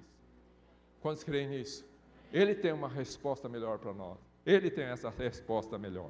Quantos 1.01 1.23
creem 1.23 1.47
nisso? 1.47 1.85
Ele 2.33 2.53
tem 2.53 2.73
uma 2.73 2.89
resposta 2.89 3.47
melhor 3.47 3.79
para 3.79 3.93
nós. 3.93 4.17
Ele 4.45 4.69
tem 4.69 4.85
essa 4.85 5.09
resposta 5.09 5.77
melhor. 5.77 6.09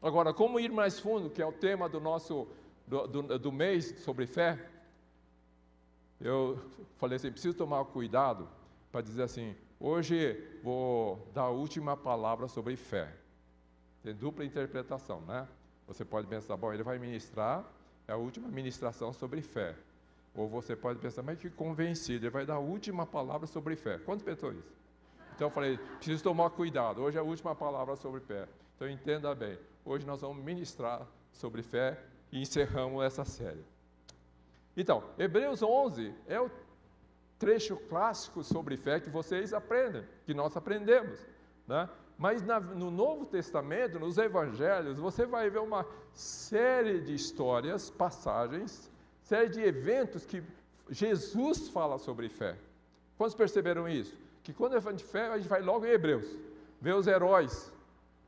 Agora, 0.00 0.32
como 0.32 0.58
ir 0.58 0.70
mais 0.70 0.98
fundo, 0.98 1.28
que 1.28 1.42
é 1.42 1.46
o 1.46 1.52
tema 1.52 1.88
do 1.88 2.00
nosso 2.00 2.48
do, 2.86 3.06
do, 3.06 3.38
do 3.38 3.52
mês 3.52 3.94
sobre 3.98 4.26
fé, 4.26 4.58
eu 6.20 6.58
falei 6.96 7.16
assim, 7.16 7.30
preciso 7.30 7.56
tomar 7.56 7.84
cuidado 7.84 8.48
para 8.90 9.02
dizer 9.02 9.24
assim, 9.24 9.54
hoje 9.78 10.42
vou 10.62 11.28
dar 11.34 11.42
a 11.42 11.50
última 11.50 11.96
palavra 11.96 12.48
sobre 12.48 12.76
fé. 12.76 13.14
Tem 14.02 14.14
dupla 14.14 14.44
interpretação, 14.44 15.20
né? 15.22 15.46
Você 15.86 16.04
pode 16.04 16.26
pensar, 16.26 16.56
bom, 16.56 16.72
ele 16.72 16.82
vai 16.82 16.98
ministrar, 16.98 17.64
é 18.06 18.12
a 18.12 18.16
última 18.16 18.48
ministração 18.48 19.12
sobre 19.12 19.40
fé. 19.42 19.74
Ou 20.34 20.48
você 20.48 20.76
pode 20.76 20.98
pensar, 20.98 21.22
mas 21.22 21.38
que 21.38 21.50
convencido, 21.50 22.26
ele 22.26 22.30
vai 22.30 22.46
dar 22.46 22.54
a 22.54 22.58
última 22.58 23.06
palavra 23.06 23.46
sobre 23.46 23.74
fé. 23.74 23.98
Quantos 23.98 24.22
pensou 24.22 24.52
isso? 24.52 24.72
Então 25.34 25.48
eu 25.48 25.50
falei, 25.50 25.78
preciso 25.96 26.22
tomar 26.22 26.50
cuidado, 26.50 27.02
hoje 27.02 27.16
é 27.16 27.20
a 27.20 27.24
última 27.24 27.54
palavra 27.54 27.96
sobre 27.96 28.20
fé. 28.20 28.48
Então 28.76 28.88
entenda 28.88 29.34
bem, 29.34 29.58
hoje 29.84 30.06
nós 30.06 30.20
vamos 30.20 30.44
ministrar 30.44 31.06
sobre 31.32 31.62
fé 31.62 31.98
e 32.30 32.40
encerramos 32.40 33.02
essa 33.04 33.24
série. 33.24 33.64
Então, 34.76 35.02
Hebreus 35.18 35.62
11 35.62 36.14
é 36.26 36.40
o 36.40 36.50
trecho 37.38 37.76
clássico 37.88 38.42
sobre 38.42 38.76
fé 38.76 39.00
que 39.00 39.10
vocês 39.10 39.52
aprendem, 39.52 40.04
que 40.24 40.34
nós 40.34 40.56
aprendemos. 40.56 41.18
Né? 41.66 41.88
Mas 42.18 42.42
na, 42.42 42.58
no 42.58 42.90
Novo 42.90 43.24
Testamento, 43.24 43.98
nos 43.98 44.18
Evangelhos, 44.18 44.98
você 44.98 45.24
vai 45.24 45.48
ver 45.48 45.60
uma 45.60 45.86
série 46.12 47.00
de 47.00 47.14
histórias, 47.14 47.88
passagens, 47.88 48.90
série 49.22 49.48
de 49.48 49.62
eventos 49.62 50.26
que 50.26 50.42
Jesus 50.90 51.68
fala 51.68 51.96
sobre 51.96 52.28
fé. 52.28 52.56
Quantos 53.16 53.36
perceberam 53.36 53.88
isso? 53.88 54.16
que 54.48 54.54
quando 54.54 54.78
é 54.78 54.92
de 54.94 55.04
fé, 55.04 55.28
a 55.28 55.36
gente 55.36 55.46
vai 55.46 55.60
logo 55.60 55.84
em 55.84 55.90
Hebreus, 55.90 56.26
vê 56.80 56.94
os 56.94 57.06
heróis 57.06 57.70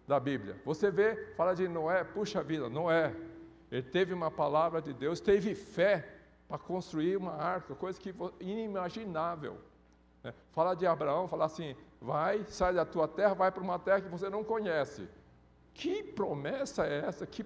da 0.07 0.21
Bíblia. 0.21 0.55
Você 0.67 0.91
vê, 0.91 1.33
fala 1.35 1.55
de 1.55 1.67
Noé, 1.67 2.05
puxa 2.05 2.43
vida, 2.43 2.69
Noé, 2.69 3.17
ele 3.73 3.83
teve 3.83 4.13
uma 4.13 4.31
palavra 4.31 4.83
de 4.83 4.93
Deus, 4.93 5.19
teve 5.19 5.55
fé 5.55 6.07
para 6.47 6.59
construir 6.59 7.17
uma 7.17 7.33
arca, 7.33 7.75
coisa 7.75 7.99
que 7.99 8.15
inimaginável. 8.39 9.57
Né? 10.23 10.35
Fala 10.53 10.75
de 10.75 10.87
Abraão, 10.87 11.27
fala 11.27 11.47
assim: 11.47 11.75
vai, 12.01 12.45
sai 12.49 12.73
da 12.73 12.85
tua 12.85 13.07
terra, 13.07 13.35
vai 13.35 13.51
para 13.51 13.63
uma 13.63 13.79
terra 13.79 14.01
que 14.01 14.09
você 14.09 14.29
não 14.31 14.43
conhece. 14.43 15.09
Que 15.75 16.03
promessa 16.03 16.87
é 16.87 17.07
essa? 17.07 17.27
Que, 17.27 17.45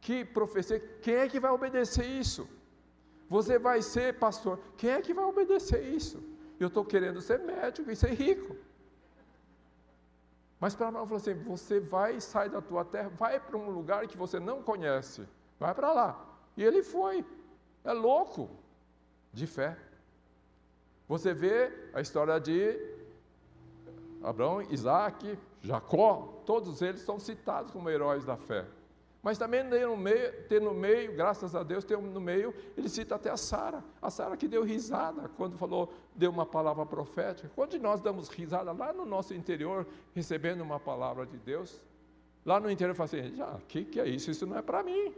que 0.00 0.24
profecia? 0.24 0.80
Quem 1.00 1.14
é 1.14 1.28
que 1.28 1.38
vai 1.38 1.50
obedecer 1.50 2.04
isso? 2.04 2.48
Você 3.28 3.58
vai 3.58 3.80
ser 3.80 4.18
pastor. 4.18 4.58
Quem 4.76 4.90
é 4.90 5.00
que 5.00 5.14
vai 5.14 5.24
obedecer 5.24 5.82
isso? 5.82 6.22
Eu 6.60 6.68
estou 6.68 6.84
querendo 6.84 7.20
ser 7.20 7.38
médico 7.38 7.90
e 7.90 7.96
ser 7.96 8.12
rico. 8.12 8.56
Mas 10.60 10.74
para 10.74 10.88
Abraão 10.88 11.06
falou 11.06 11.20
assim: 11.20 11.34
você 11.34 11.80
vai, 11.80 12.20
sai 12.20 12.48
da 12.48 12.60
tua 12.60 12.84
terra, 12.84 13.08
vai 13.08 13.40
para 13.40 13.56
um 13.56 13.70
lugar 13.70 14.06
que 14.06 14.16
você 14.16 14.38
não 14.38 14.62
conhece. 14.62 15.26
Vai 15.58 15.74
para 15.74 15.92
lá. 15.92 16.24
E 16.56 16.62
ele 16.62 16.82
foi. 16.82 17.24
É 17.82 17.92
louco. 17.92 18.50
De 19.32 19.46
fé. 19.46 19.78
Você 21.08 21.32
vê 21.32 21.72
a 21.94 22.00
história 22.00 22.38
de 22.38 22.91
Abraão, 24.22 24.62
Isaac, 24.70 25.38
Jacó, 25.60 26.42
todos 26.46 26.82
eles 26.82 27.00
são 27.02 27.18
citados 27.18 27.70
como 27.70 27.90
heróis 27.90 28.24
da 28.24 28.36
fé. 28.36 28.66
Mas 29.22 29.38
também 29.38 29.68
tem 29.68 29.86
no 29.86 29.96
meio, 29.96 30.32
tem 30.48 30.60
no 30.60 30.74
meio 30.74 31.14
graças 31.14 31.54
a 31.54 31.62
Deus, 31.62 31.84
tem 31.84 31.96
no 31.96 32.20
meio, 32.20 32.52
ele 32.76 32.88
cita 32.88 33.14
até 33.14 33.30
a 33.30 33.36
Sara, 33.36 33.84
a 34.00 34.10
Sara 34.10 34.36
que 34.36 34.48
deu 34.48 34.64
risada 34.64 35.30
quando 35.36 35.56
falou, 35.56 35.94
deu 36.14 36.30
uma 36.30 36.44
palavra 36.44 36.84
profética. 36.84 37.48
Quando 37.54 37.78
nós 37.78 38.00
damos 38.00 38.28
risada 38.28 38.72
lá 38.72 38.92
no 38.92 39.06
nosso 39.06 39.32
interior, 39.32 39.86
recebendo 40.12 40.60
uma 40.60 40.80
palavra 40.80 41.24
de 41.24 41.38
Deus, 41.38 41.80
lá 42.44 42.58
no 42.58 42.68
interior 42.68 42.96
fala 42.96 43.04
assim, 43.04 43.36
já, 43.36 43.46
o 43.46 43.60
que, 43.60 43.84
que 43.84 44.00
é 44.00 44.08
isso? 44.08 44.28
Isso 44.28 44.44
não 44.44 44.58
é 44.58 44.62
para 44.62 44.82
mim. 44.82 45.14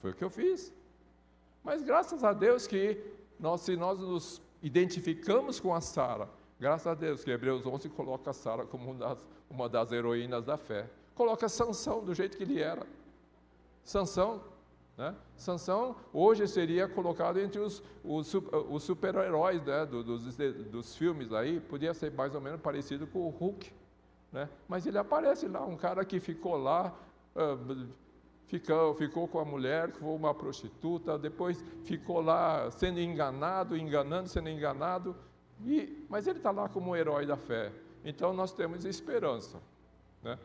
Foi 0.00 0.12
o 0.12 0.14
que 0.14 0.22
eu 0.22 0.30
fiz. 0.30 0.72
Mas 1.64 1.82
graças 1.82 2.22
a 2.22 2.32
Deus 2.32 2.68
que 2.68 3.02
nós, 3.38 3.62
se 3.62 3.76
nós 3.76 3.98
nos 3.98 4.40
identificamos 4.62 5.58
com 5.58 5.74
a 5.74 5.80
Sara, 5.80 6.28
graças 6.60 6.86
a 6.86 6.94
Deus 6.94 7.24
que 7.24 7.30
Hebreus 7.30 7.66
11 7.66 7.88
coloca 7.88 8.32
Sara 8.34 8.66
como 8.66 8.90
uma 8.90 8.98
das, 8.98 9.26
uma 9.48 9.68
das 9.68 9.90
heroínas 9.90 10.44
da 10.44 10.58
fé. 10.58 10.88
Coloca 11.14 11.48
Sansão 11.48 12.04
do 12.04 12.14
jeito 12.14 12.36
que 12.36 12.42
ele 12.42 12.60
era. 12.60 12.86
Sansão, 13.82 14.42
né? 14.96 15.16
Sansão 15.34 15.96
hoje 16.12 16.46
seria 16.46 16.86
colocado 16.86 17.40
entre 17.40 17.58
os, 17.58 17.82
os, 18.04 18.32
os 18.68 18.82
super-heróis 18.82 19.64
né? 19.64 19.86
Do, 19.86 20.04
dos, 20.04 20.36
dos 20.36 20.94
filmes 20.94 21.32
aí, 21.32 21.58
podia 21.58 21.94
ser 21.94 22.12
mais 22.12 22.34
ou 22.34 22.40
menos 22.40 22.60
parecido 22.60 23.06
com 23.06 23.20
o 23.20 23.30
Hulk, 23.30 23.72
né? 24.30 24.48
mas 24.68 24.86
ele 24.86 24.98
aparece 24.98 25.48
lá, 25.48 25.64
um 25.64 25.76
cara 25.76 26.04
que 26.04 26.20
ficou 26.20 26.56
lá, 26.56 26.94
uh, 27.34 27.88
ficou, 28.46 28.94
ficou 28.94 29.26
com 29.26 29.40
a 29.40 29.44
mulher, 29.44 29.90
foi 29.92 30.10
uma 30.10 30.34
prostituta, 30.34 31.18
depois 31.18 31.64
ficou 31.84 32.20
lá 32.20 32.70
sendo 32.70 33.00
enganado, 33.00 33.76
enganando, 33.76 34.28
sendo 34.28 34.50
enganado, 34.50 35.16
e, 35.64 36.06
mas 36.08 36.26
ele 36.26 36.38
está 36.38 36.50
lá 36.50 36.68
como 36.68 36.90
um 36.90 36.96
herói 36.96 37.26
da 37.26 37.36
fé. 37.36 37.72
Então 38.04 38.32
nós 38.32 38.52
temos 38.52 38.84
esperança. 38.84 39.60
Né? 40.22 40.38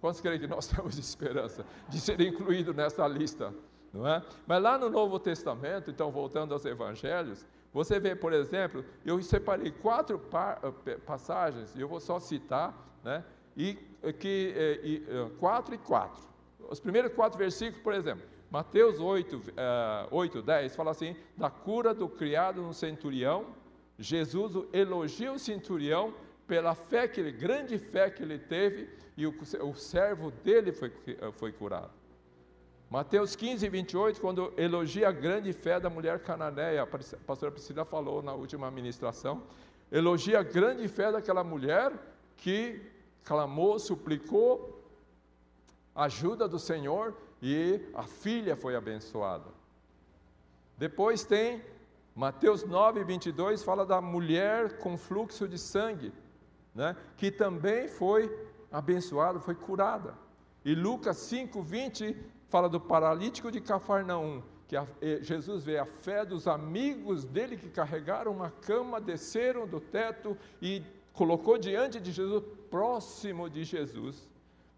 Quantos 0.00 0.20
creem 0.20 0.40
que 0.40 0.46
nós 0.46 0.66
temos 0.68 0.98
esperança 0.98 1.64
de 1.88 2.00
ser 2.00 2.20
incluído 2.20 2.72
nessa 2.72 3.06
lista? 3.06 3.52
Não 3.92 4.06
é? 4.06 4.22
Mas 4.46 4.62
lá 4.62 4.78
no 4.78 4.88
Novo 4.88 5.18
Testamento, 5.18 5.90
então 5.90 6.10
voltando 6.10 6.52
aos 6.52 6.64
evangelhos, 6.64 7.44
você 7.72 7.98
vê, 8.00 8.14
por 8.14 8.32
exemplo, 8.32 8.84
eu 9.04 9.20
separei 9.22 9.70
quatro 9.70 10.20
eh, 10.86 10.96
passagens, 10.98 11.74
e 11.76 11.80
eu 11.80 11.88
vou 11.88 12.00
só 12.00 12.18
citar, 12.18 12.74
né? 13.02 13.24
E, 13.56 13.78
eh, 14.02 14.12
que, 14.12 14.52
eh, 14.56 14.80
e, 14.82 15.30
quatro 15.38 15.74
e 15.74 15.78
quatro. 15.78 16.22
Os 16.68 16.80
primeiros 16.80 17.12
quatro 17.12 17.38
versículos, 17.38 17.82
por 17.82 17.92
exemplo, 17.92 18.24
Mateus 18.50 18.98
8, 18.98 19.36
uh, 19.36 19.42
8, 20.10 20.42
10, 20.42 20.74
fala 20.74 20.90
assim, 20.90 21.16
da 21.36 21.48
cura 21.48 21.94
do 21.94 22.08
criado 22.08 22.60
no 22.60 22.74
centurião, 22.74 23.46
Jesus 24.00 24.66
elogia 24.72 25.30
o 25.30 25.38
centurião 25.38 26.14
pela 26.48 26.74
fé 26.74 27.06
que 27.06 27.20
ele, 27.20 27.30
grande 27.30 27.78
fé 27.78 28.08
que 28.10 28.22
ele 28.22 28.38
teve, 28.38 28.88
e 29.14 29.26
o, 29.26 29.34
o 29.62 29.74
servo 29.74 30.30
dele 30.30 30.72
foi, 30.72 30.90
foi 31.34 31.52
curado. 31.52 31.90
Mateus 32.88 33.36
15, 33.36 33.68
28, 33.68 34.20
quando 34.20 34.52
elogia 34.56 35.10
a 35.10 35.12
grande 35.12 35.52
fé 35.52 35.78
da 35.78 35.90
mulher 35.90 36.18
cananeia, 36.20 36.82
a 36.82 36.86
pastora 36.86 37.52
Priscila 37.52 37.84
falou 37.84 38.22
na 38.22 38.32
última 38.32 38.70
ministração, 38.70 39.42
elogia 39.92 40.40
a 40.40 40.42
grande 40.42 40.88
fé 40.88 41.12
daquela 41.12 41.44
mulher 41.44 41.92
que 42.38 42.80
clamou, 43.22 43.78
suplicou 43.78 44.82
ajuda 45.94 46.48
do 46.48 46.58
Senhor 46.58 47.14
e 47.42 47.80
a 47.94 48.04
filha 48.04 48.56
foi 48.56 48.74
abençoada. 48.74 49.46
Depois 50.78 51.22
tem 51.22 51.62
Mateus 52.20 52.64
9, 52.64 53.02
22, 53.02 53.62
fala 53.62 53.86
da 53.86 53.98
mulher 53.98 54.76
com 54.76 54.98
fluxo 54.98 55.48
de 55.48 55.56
sangue, 55.56 56.12
né, 56.74 56.94
que 57.16 57.30
também 57.30 57.88
foi 57.88 58.30
abençoada, 58.70 59.40
foi 59.40 59.54
curada. 59.54 60.12
E 60.62 60.74
Lucas 60.74 61.16
5, 61.16 61.62
20 61.62 62.14
fala 62.50 62.68
do 62.68 62.78
paralítico 62.78 63.50
de 63.50 63.58
Cafarnaum, 63.58 64.42
que 64.68 64.76
a, 64.76 64.86
Jesus 65.22 65.64
vê 65.64 65.78
a 65.78 65.86
fé 65.86 66.22
dos 66.22 66.46
amigos 66.46 67.24
dele 67.24 67.56
que 67.56 67.70
carregaram 67.70 68.32
uma 68.32 68.50
cama, 68.50 69.00
desceram 69.00 69.66
do 69.66 69.80
teto 69.80 70.36
e 70.60 70.82
colocou 71.14 71.56
diante 71.56 71.98
de 71.98 72.12
Jesus, 72.12 72.44
próximo 72.68 73.48
de 73.48 73.64
Jesus, 73.64 74.28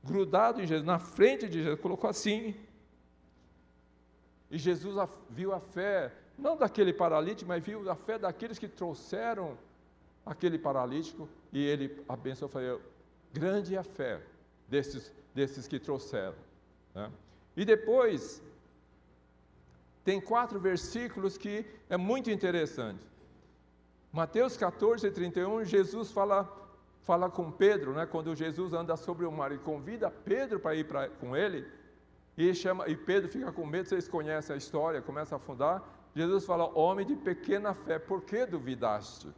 grudado 0.05 0.62
em 0.62 0.66
Jesus, 0.68 0.87
na 0.87 1.00
frente 1.00 1.48
de 1.48 1.61
Jesus, 1.61 1.81
colocou 1.81 2.09
assim. 2.09 2.55
E 4.48 4.57
Jesus 4.57 4.96
viu 5.28 5.52
a 5.52 5.59
fé, 5.59 6.21
não 6.42 6.57
daquele 6.57 6.92
paralítico, 6.92 7.48
mas 7.48 7.64
viu 7.64 7.88
a 7.90 7.94
fé 7.94 8.18
daqueles 8.18 8.59
que 8.59 8.68
trouxeram 8.68 9.57
aquele 10.26 10.59
paralítico 10.59 11.28
e 11.52 11.64
ele 11.64 12.05
abençoou, 12.09 12.48
falou, 12.48 12.81
grande 13.33 13.74
é 13.74 13.78
a 13.78 13.85
fé 13.85 14.20
desses, 14.68 15.12
desses 15.35 15.68
que 15.68 15.78
trouxeram. 15.78 16.35
Né? 16.94 17.11
E 17.57 17.64
depois, 17.64 18.42
tem 20.05 20.20
quatro 20.20 20.59
versículos 20.59 21.38
que 21.38 21.64
é 21.88 21.96
muito 21.96 22.31
interessante. 22.31 23.00
Mateus 24.12 24.57
14, 24.57 25.11
31, 25.11 25.64
Jesus 25.64 26.11
fala, 26.11 26.50
fala 27.02 27.31
com 27.31 27.50
Pedro, 27.50 27.92
né, 27.92 28.05
quando 28.05 28.35
Jesus 28.35 28.72
anda 28.74 28.96
sobre 28.96 29.24
o 29.24 29.33
mar 29.33 29.52
e 29.52 29.59
convida 29.59 30.11
Pedro 30.11 30.61
para 30.61 30.74
ir 30.74 30.85
pra, 30.85 31.09
com 31.09 31.35
ele, 31.35 31.66
e, 32.37 32.55
chama, 32.55 32.88
e 32.88 32.96
Pedro 32.96 33.28
fica 33.28 33.52
com 33.52 33.66
medo, 33.66 33.88
vocês 33.88 34.09
conhecem 34.09 34.55
a 34.55 34.57
história, 34.57 35.02
começa 35.02 35.35
a 35.35 35.37
afundar. 35.37 35.83
Jesus 36.14 36.44
fala: 36.44 36.66
Homem 36.79 37.07
de 37.07 37.16
pequena 37.16 37.75
fé, 37.75 37.98
por 37.98 38.22
que 38.22 38.44
duvidaste? 38.46 39.29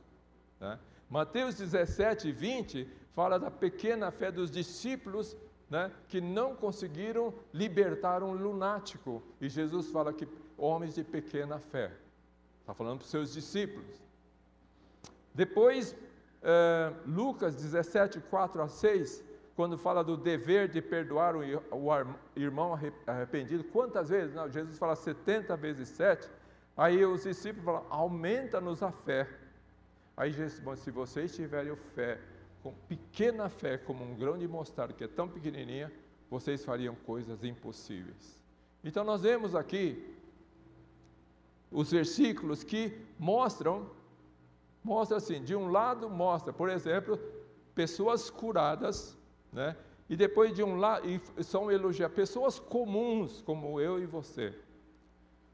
Né? 0.61 0.79
Mateus 1.09 1.55
17, 1.57 2.33
20 2.33 2.89
fala 3.15 3.39
da 3.39 3.51
pequena 3.51 4.11
fé 4.11 4.33
dos 4.33 4.51
discípulos 4.51 5.37
né, 5.71 5.91
que 6.09 6.21
não 6.21 6.55
conseguiram 6.55 7.33
libertar 7.53 8.23
um 8.23 8.33
lunático. 8.33 9.23
E 9.41 9.49
Jesus 9.49 9.91
fala 9.91 10.13
que 10.13 10.29
homens 10.57 10.95
de 10.95 11.05
pequena 11.05 11.59
fé. 11.59 11.93
Está 12.61 12.75
falando 12.75 12.99
para 12.99 13.05
os 13.05 13.11
seus 13.11 13.33
discípulos. 13.33 14.03
Depois, 15.35 15.95
eh, 16.43 16.93
Lucas 17.07 17.55
17, 17.57 18.21
4 18.21 18.63
a 18.63 18.69
6, 18.69 19.23
quando 19.57 19.77
fala 19.77 20.03
do 20.03 20.17
dever 20.17 20.69
de 20.69 20.81
perdoar 20.81 21.37
o, 21.37 21.43
irmão 22.35 22.79
arrependido, 23.07 23.65
quantas 23.65 24.09
vezes? 24.09 24.35
Não, 24.35 24.51
Jesus 24.51 24.79
fala 24.79 24.97
70 24.97 25.57
vezes 25.57 25.89
7. 25.89 26.29
Aí 26.77 27.05
os 27.05 27.23
discípulos 27.23 27.65
falam, 27.65 27.87
aumenta-nos 27.89 28.83
a 28.83 28.91
fé. 28.91 29.29
Aí 30.17 30.33
Jesus 30.33 30.63
diz, 30.65 30.79
se 30.81 30.91
vocês 30.91 31.35
tiverem 31.35 31.75
fé, 31.95 32.21
com 32.63 32.73
pequena 32.89 33.49
fé, 33.49 33.77
como 33.77 34.05
um 34.05 34.15
grão 34.15 34.39
de 34.39 34.49
mostarda, 34.49 34.93
que 34.93 35.05
é 35.05 35.09
tão 35.09 35.29
pequenininha, 35.29 35.93
vocês 36.31 36.65
fariam 36.65 36.95
coisas 36.95 37.45
impossíveis. 37.45 38.43
Então 38.83 39.05
nós 39.05 39.23
vemos 39.23 39.55
aqui 39.55 40.15
os 41.71 41.91
versículos 41.91 42.65
que 42.65 42.97
mostram, 43.19 43.91
mostra 44.83 45.17
assim, 45.17 45.43
de 45.43 45.55
um 45.55 45.69
lado 45.69 46.09
mostra, 46.09 46.53
por 46.53 46.69
exemplo, 46.71 47.19
pessoas 47.75 48.31
curadas, 48.31 49.17
né? 49.53 49.77
E 50.09 50.17
depois 50.17 50.55
de 50.55 50.63
um 50.63 50.77
lado, 50.77 51.07
são 51.43 51.71
elogiadas 51.71 52.15
pessoas 52.15 52.59
comuns, 52.59 53.43
como 53.43 53.81
eu 53.81 53.99
e 53.99 54.07
você. 54.07 54.55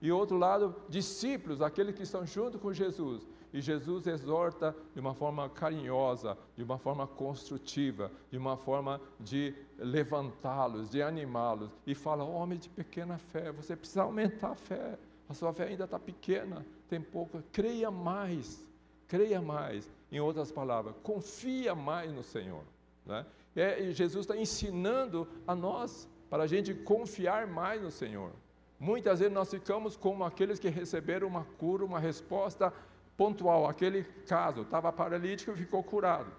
E 0.00 0.10
outro 0.10 0.38
lado, 0.38 0.74
discípulos, 0.88 1.60
aqueles 1.60 1.94
que 1.94 2.02
estão 2.02 2.26
junto 2.26 2.58
com 2.58 2.72
Jesus. 2.72 3.26
E 3.52 3.60
Jesus 3.60 4.06
exorta 4.06 4.74
de 4.94 5.00
uma 5.00 5.12
forma 5.12 5.48
carinhosa, 5.48 6.38
de 6.56 6.62
uma 6.62 6.78
forma 6.78 7.06
construtiva, 7.06 8.10
de 8.30 8.38
uma 8.38 8.56
forma 8.56 9.00
de 9.18 9.54
levantá-los, 9.76 10.88
de 10.88 11.02
animá-los. 11.02 11.70
E 11.86 11.94
fala: 11.94 12.24
homem 12.24 12.58
de 12.58 12.68
pequena 12.68 13.18
fé, 13.18 13.50
você 13.50 13.74
precisa 13.76 14.02
aumentar 14.02 14.52
a 14.52 14.54
fé. 14.54 14.98
A 15.28 15.34
sua 15.34 15.52
fé 15.52 15.64
ainda 15.64 15.84
está 15.84 15.98
pequena, 15.98 16.64
tem 16.88 17.00
pouco. 17.00 17.42
Creia 17.52 17.90
mais, 17.90 18.66
creia 19.06 19.40
mais. 19.40 19.90
Em 20.12 20.18
outras 20.18 20.50
palavras, 20.50 20.94
confia 21.02 21.74
mais 21.74 22.12
no 22.12 22.22
Senhor. 22.22 22.64
Né? 23.06 23.24
É, 23.54 23.92
Jesus 23.92 24.24
está 24.24 24.36
ensinando 24.36 25.26
a 25.46 25.54
nós 25.54 26.08
para 26.28 26.44
a 26.44 26.46
gente 26.46 26.72
confiar 26.74 27.46
mais 27.46 27.82
no 27.82 27.90
Senhor. 27.90 28.32
Muitas 28.80 29.18
vezes 29.18 29.34
nós 29.34 29.50
ficamos 29.50 29.94
como 29.94 30.24
aqueles 30.24 30.58
que 30.58 30.70
receberam 30.70 31.28
uma 31.28 31.44
cura, 31.58 31.84
uma 31.84 32.00
resposta 32.00 32.72
pontual. 33.14 33.68
Aquele 33.68 34.04
caso, 34.26 34.62
estava 34.62 34.90
paralítico 34.90 35.52
e 35.52 35.56
ficou 35.56 35.82
curado. 35.82 36.32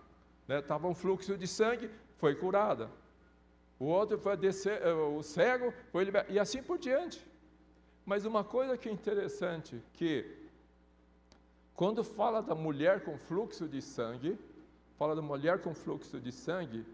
Estava 0.49 0.88
né? 0.88 0.89
um 0.89 0.95
fluxo 0.95 1.38
de 1.38 1.47
sangue, 1.47 1.91
foi 2.17 2.34
curada. 2.34 2.89
O 3.80 3.86
outro 3.86 4.17
foi 4.17 4.36
descer, 4.36 4.82
eh, 4.82 4.91
o 4.91 5.21
cego 5.21 5.71
foi 5.91 6.04
liberado, 6.04 6.34
e 6.34 6.39
assim 6.39 6.63
por 6.63 6.80
diante. 6.80 7.23
Mas 8.04 8.25
uma 8.25 8.43
coisa 8.43 8.75
que 8.75 8.89
é 8.89 8.91
interessante, 8.91 9.80
que 9.93 10.25
quando 11.75 12.04
fala 12.04 12.41
da 12.41 12.56
mulher 12.56 13.04
com 13.04 13.17
fluxo 13.17 13.67
de 13.67 13.82
sangue, 13.82 14.38
fala 14.97 15.15
da 15.15 15.21
mulher 15.21 15.62
com 15.62 15.73
fluxo 15.73 16.19
de 16.19 16.32
sangue, 16.32 16.86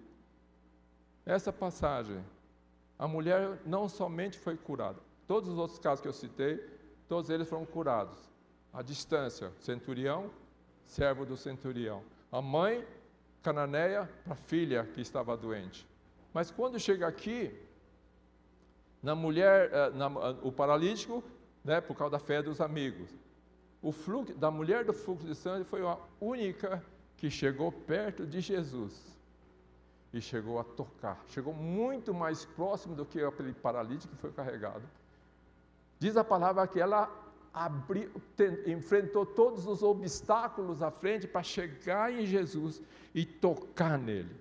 essa 1.25 1.51
passagem, 1.51 2.23
a 2.99 3.07
mulher 3.07 3.60
não 3.65 3.89
somente 3.89 4.38
foi 4.38 4.55
curada, 4.55 4.99
Todos 5.28 5.50
os 5.50 5.58
outros 5.58 5.78
casos 5.78 6.02
que 6.02 6.08
eu 6.08 6.13
citei, 6.13 6.58
todos 7.08 7.30
eles 7.30 7.50
foram 7.50 7.66
curados. 7.66 8.18
A 8.72 8.82
distância, 8.82 9.52
centurião, 9.60 10.32
servo 10.86 11.26
do 11.26 11.36
centurião. 11.36 12.02
A 12.32 12.42
mãe 12.42 12.86
cananeia 13.44 14.10
para 14.24 14.34
a 14.34 14.36
filha 14.36 14.86
que 14.94 15.02
estava 15.02 15.36
doente. 15.36 15.88
Mas 16.34 16.50
quando 16.50 16.80
chega 16.80 17.08
aqui, 17.08 17.54
na 19.02 19.16
mulher, 19.16 19.70
eh, 19.72 19.90
na, 19.92 20.08
o 20.42 20.52
paralítico, 20.52 21.24
né, 21.63 21.82
por 21.82 21.96
causa 21.96 22.12
da 22.12 22.20
fé 22.20 22.42
dos 22.42 22.62
amigos. 22.62 23.10
O 23.82 23.92
fluxo, 23.92 24.34
da 24.34 24.50
mulher 24.50 24.86
do 24.86 24.94
fluxo 24.94 25.28
de 25.28 25.36
sangue 25.36 25.63
foi 25.63 25.86
a 25.86 25.98
única 26.20 26.84
que 27.16 27.30
chegou 27.30 27.72
perto 27.72 28.26
de 28.26 28.42
Jesus 28.42 29.18
e 30.13 30.22
chegou 30.22 30.60
a 30.60 30.63
tocar. 30.63 31.24
Chegou 31.28 31.54
muito 31.54 32.13
mais 32.13 32.46
próximo 32.46 32.96
do 32.96 33.06
que 33.06 33.22
aquele 33.22 33.54
paralítico 33.54 34.16
que 34.16 34.22
foi 34.22 34.32
carregado. 34.32 34.84
Diz 35.99 36.15
a 36.15 36.23
palavra 36.23 36.67
que 36.67 36.79
ela 36.79 37.10
abriu, 37.53 38.12
enfrentou 38.67 39.25
todos 39.25 39.65
os 39.65 39.81
obstáculos 39.81 40.81
à 40.81 40.91
frente 40.91 41.27
para 41.27 41.41
chegar 41.41 42.13
em 42.13 42.25
Jesus 42.25 42.81
e 43.15 43.25
tocar 43.25 43.97
nele. 43.97 44.36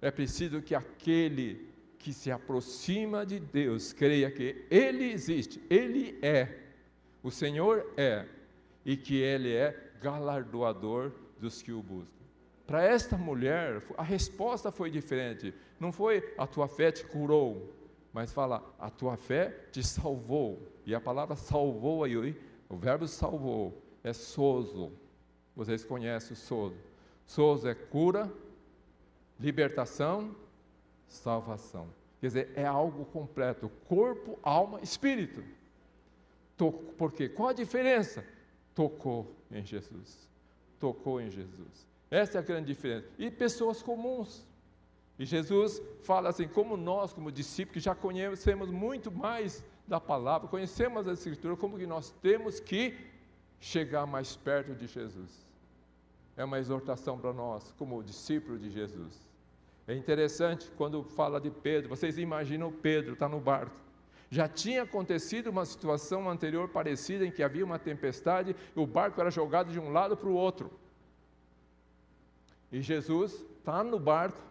É 0.00 0.10
preciso 0.10 0.60
que 0.60 0.74
aquele 0.74 1.68
que 1.98 2.12
se 2.12 2.30
aproxima 2.30 3.24
de 3.24 3.40
Deus 3.40 3.92
creia 3.92 4.30
que 4.30 4.66
Ele 4.70 5.10
existe, 5.10 5.60
Ele 5.70 6.18
é, 6.20 6.60
o 7.22 7.30
Senhor 7.30 7.90
é, 7.96 8.26
e 8.84 8.96
que 8.96 9.16
Ele 9.16 9.52
é 9.52 9.90
galardoador 10.00 11.12
dos 11.40 11.62
que 11.62 11.72
o 11.72 11.82
buscam. 11.82 12.16
Para 12.66 12.82
esta 12.82 13.16
mulher, 13.16 13.82
a 13.96 14.02
resposta 14.02 14.70
foi 14.70 14.90
diferente. 14.90 15.54
Não 15.78 15.92
foi 15.92 16.34
a 16.36 16.46
tua 16.46 16.68
fé 16.68 16.90
te 16.90 17.04
curou, 17.04 17.72
mas 18.16 18.32
fala, 18.32 18.64
a 18.78 18.88
tua 18.88 19.14
fé 19.14 19.50
te 19.70 19.82
salvou. 19.82 20.66
E 20.86 20.94
a 20.94 21.00
palavra 21.00 21.36
salvou 21.36 22.02
aí, 22.02 22.16
o 22.66 22.74
verbo 22.74 23.06
salvou 23.06 23.76
é 24.02 24.10
sozo. 24.14 24.90
Vocês 25.54 25.84
conhecem 25.84 26.32
o 26.32 26.36
sozo. 26.36 26.76
Sozo 27.26 27.68
é 27.68 27.74
cura, 27.74 28.32
libertação, 29.38 30.34
salvação. 31.06 31.88
Quer 32.18 32.26
dizer, 32.28 32.52
é 32.56 32.64
algo 32.64 33.04
completo, 33.04 33.70
corpo, 33.86 34.38
alma, 34.42 34.80
espírito. 34.80 35.44
Por 36.96 37.12
quê? 37.12 37.28
Qual 37.28 37.50
a 37.50 37.52
diferença? 37.52 38.24
Tocou 38.74 39.30
em 39.50 39.62
Jesus. 39.62 40.26
Tocou 40.80 41.20
em 41.20 41.28
Jesus. 41.28 41.86
Essa 42.10 42.38
é 42.38 42.40
a 42.40 42.42
grande 42.42 42.68
diferença. 42.68 43.10
E 43.18 43.30
pessoas 43.30 43.82
comuns, 43.82 44.42
e 45.18 45.24
Jesus 45.24 45.82
fala 46.02 46.28
assim: 46.28 46.46
como 46.46 46.76
nós, 46.76 47.12
como 47.12 47.32
discípulos, 47.32 47.82
já 47.82 47.94
conhecemos 47.94 48.70
muito 48.70 49.10
mais 49.10 49.64
da 49.86 50.00
palavra, 50.00 50.48
conhecemos 50.48 51.06
a 51.06 51.12
Escritura, 51.12 51.56
como 51.56 51.78
que 51.78 51.86
nós 51.86 52.10
temos 52.20 52.60
que 52.60 52.96
chegar 53.60 54.06
mais 54.06 54.36
perto 54.36 54.74
de 54.74 54.86
Jesus. 54.86 55.46
É 56.36 56.44
uma 56.44 56.58
exortação 56.58 57.18
para 57.18 57.32
nós, 57.32 57.72
como 57.78 58.02
discípulos 58.02 58.60
de 58.60 58.70
Jesus. 58.70 59.26
É 59.88 59.94
interessante 59.94 60.70
quando 60.76 61.02
fala 61.02 61.40
de 61.40 61.50
Pedro, 61.50 61.88
vocês 61.88 62.18
imaginam 62.18 62.72
Pedro 62.72 63.14
está 63.14 63.28
no 63.28 63.40
barco. 63.40 63.76
Já 64.28 64.48
tinha 64.48 64.82
acontecido 64.82 65.48
uma 65.48 65.64
situação 65.64 66.28
anterior 66.28 66.68
parecida 66.68 67.24
em 67.24 67.30
que 67.30 67.42
havia 67.42 67.64
uma 67.64 67.78
tempestade 67.78 68.56
e 68.74 68.78
o 68.78 68.86
barco 68.86 69.20
era 69.20 69.30
jogado 69.30 69.70
de 69.70 69.78
um 69.78 69.92
lado 69.92 70.16
para 70.16 70.28
o 70.28 70.34
outro. 70.34 70.70
E 72.72 72.82
Jesus 72.82 73.44
está 73.58 73.84
no 73.84 74.00
barco, 74.00 74.42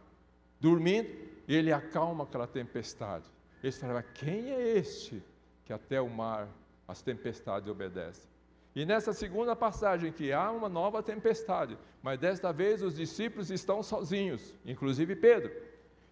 dormindo, 0.60 1.10
ele 1.48 1.72
acalma 1.72 2.24
aquela 2.24 2.48
tempestade. 2.48 3.26
Eles 3.62 3.78
falavam: 3.78 4.04
quem 4.14 4.52
é 4.52 4.78
este 4.78 5.24
que 5.64 5.74
até 5.74 6.00
o 6.00 6.10
mar, 6.10 6.48
as 6.88 7.02
tempestades 7.02 7.70
obedecem? 7.70 8.30
E 8.76 8.86
nessa 8.86 9.14
segunda 9.14 9.56
passagem, 9.56 10.12
que 10.12 10.34
há 10.34 10.52
uma 10.52 10.68
nova 10.68 11.02
tempestade, 11.02 11.78
mas 12.04 12.20
desta 12.20 12.52
vez 12.52 12.82
os 12.82 12.96
discípulos 12.96 13.50
estão 13.50 13.82
sozinhos, 13.82 14.54
inclusive 14.66 15.16
Pedro. 15.16 15.52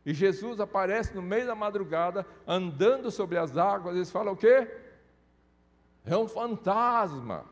E 0.06 0.14
Jesus 0.14 0.60
aparece 0.60 1.14
no 1.14 1.22
meio 1.22 1.46
da 1.46 1.56
madrugada, 1.56 2.26
andando 2.48 3.12
sobre 3.12 3.38
as 3.38 3.58
águas, 3.58 3.96
eles 3.96 4.12
falam 4.12 4.34
o 4.34 4.38
quê? 4.38 4.68
É 6.06 6.16
um 6.16 6.28
fantasma. 6.28 7.46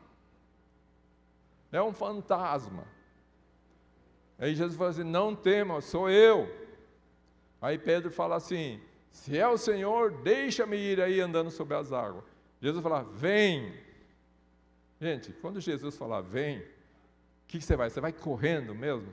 É 1.70 1.82
um 1.82 1.92
fantasma. 1.92 2.84
Aí 4.38 4.54
Jesus 4.54 4.76
fala 4.76 4.90
assim: 4.90 5.04
Não 5.04 5.34
tema, 5.34 5.80
sou 5.80 6.10
eu. 6.10 6.61
Aí 7.62 7.78
Pedro 7.78 8.10
fala 8.10 8.34
assim: 8.34 8.80
Se 9.12 9.38
é 9.38 9.46
o 9.46 9.56
Senhor, 9.56 10.10
deixa-me 10.10 10.76
ir 10.76 11.00
aí 11.00 11.20
andando 11.20 11.48
sobre 11.48 11.76
as 11.76 11.92
águas. 11.92 12.24
Jesus 12.60 12.82
fala: 12.82 13.04
Vem. 13.04 13.72
Gente, 15.00 15.32
quando 15.32 15.60
Jesus 15.60 15.96
falar 15.96 16.20
vem, 16.20 16.58
o 16.58 16.62
que, 17.48 17.58
que, 17.58 17.64
você 17.64 17.76
vai? 17.76 17.90
Você 17.90 18.00
vai 18.00 18.12
correndo 18.12 18.72
mesmo? 18.72 19.08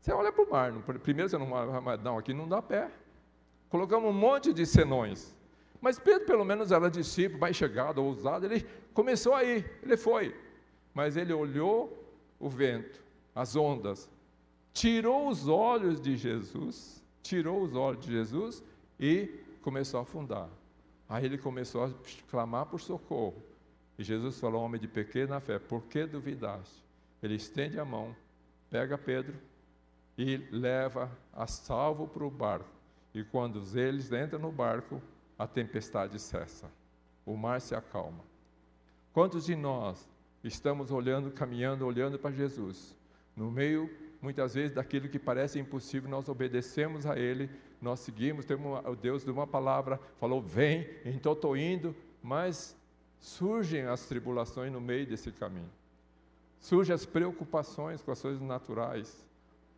Você 0.00 0.10
olha 0.10 0.32
para 0.32 0.42
o 0.42 0.50
mar. 0.50 0.72
Primeiro 1.02 1.28
você 1.28 1.36
não 1.36 1.50
vai, 1.50 1.98
não, 1.98 2.16
aqui 2.16 2.32
não 2.32 2.48
dá 2.48 2.62
pé. 2.62 2.90
Colocamos 3.68 4.08
um 4.08 4.18
monte 4.18 4.54
de 4.54 4.64
senões. 4.64 5.34
Mas 5.82 5.98
Pedro, 5.98 6.26
pelo 6.26 6.44
menos, 6.46 6.72
era 6.72 6.90
discípulo, 6.90 7.40
mais 7.40 7.56
chegado, 7.56 8.02
ousado. 8.02 8.46
Ele 8.46 8.66
começou 8.94 9.34
aí, 9.34 9.64
ele 9.82 9.98
foi. 9.98 10.34
Mas 10.94 11.16
ele 11.16 11.32
olhou 11.32 12.06
o 12.38 12.48
vento, 12.48 13.02
as 13.34 13.54
ondas, 13.54 14.08
tirou 14.72 15.28
os 15.28 15.46
olhos 15.46 16.00
de 16.00 16.16
Jesus 16.16 17.01
tirou 17.22 17.62
os 17.62 17.74
olhos 17.74 18.04
de 18.04 18.12
Jesus 18.12 18.62
e 18.98 19.26
começou 19.62 20.00
a 20.00 20.02
afundar. 20.02 20.48
Aí 21.08 21.24
ele 21.24 21.38
começou 21.38 21.84
a 21.84 21.90
clamar 22.30 22.66
por 22.66 22.80
socorro. 22.80 23.42
E 23.98 24.02
Jesus 24.02 24.40
falou: 24.40 24.62
Homem 24.62 24.80
de 24.80 24.88
pequena 24.88 25.40
fé, 25.40 25.58
por 25.58 25.82
que 25.84 26.06
duvidaste? 26.06 26.82
Ele 27.22 27.34
estende 27.34 27.78
a 27.78 27.84
mão, 27.84 28.16
pega 28.70 28.98
Pedro 28.98 29.36
e 30.16 30.36
leva 30.50 31.10
a 31.32 31.46
salvo 31.46 32.08
para 32.08 32.24
o 32.24 32.30
barco. 32.30 32.68
E 33.14 33.22
quando 33.22 33.62
eles 33.78 34.10
entram 34.10 34.38
no 34.38 34.50
barco, 34.50 35.00
a 35.38 35.46
tempestade 35.46 36.18
cessa, 36.18 36.70
o 37.26 37.36
mar 37.36 37.60
se 37.60 37.74
acalma. 37.74 38.24
Quantos 39.12 39.44
de 39.44 39.54
nós 39.54 40.08
estamos 40.42 40.90
olhando, 40.90 41.30
caminhando, 41.30 41.86
olhando 41.86 42.18
para 42.18 42.30
Jesus, 42.30 42.96
no 43.36 43.50
meio 43.50 43.90
muitas 44.22 44.54
vezes 44.54 44.72
daquilo 44.72 45.08
que 45.08 45.18
parece 45.18 45.58
impossível, 45.58 46.08
nós 46.08 46.28
obedecemos 46.28 47.04
a 47.04 47.18
Ele, 47.18 47.50
nós 47.80 47.98
seguimos, 48.00 48.46
temos 48.46 48.80
o 48.86 48.94
Deus 48.94 49.24
de 49.24 49.30
uma 49.30 49.46
palavra, 49.46 50.00
falou, 50.18 50.40
vem, 50.40 50.88
então 51.04 51.32
estou 51.32 51.56
indo, 51.56 51.94
mas 52.22 52.76
surgem 53.18 53.82
as 53.82 54.06
tribulações 54.06 54.72
no 54.72 54.80
meio 54.80 55.04
desse 55.04 55.32
caminho. 55.32 55.68
Surgem 56.60 56.94
as 56.94 57.04
preocupações 57.04 58.00
com 58.00 58.12
as 58.12 58.22
coisas 58.22 58.40
naturais. 58.40 59.26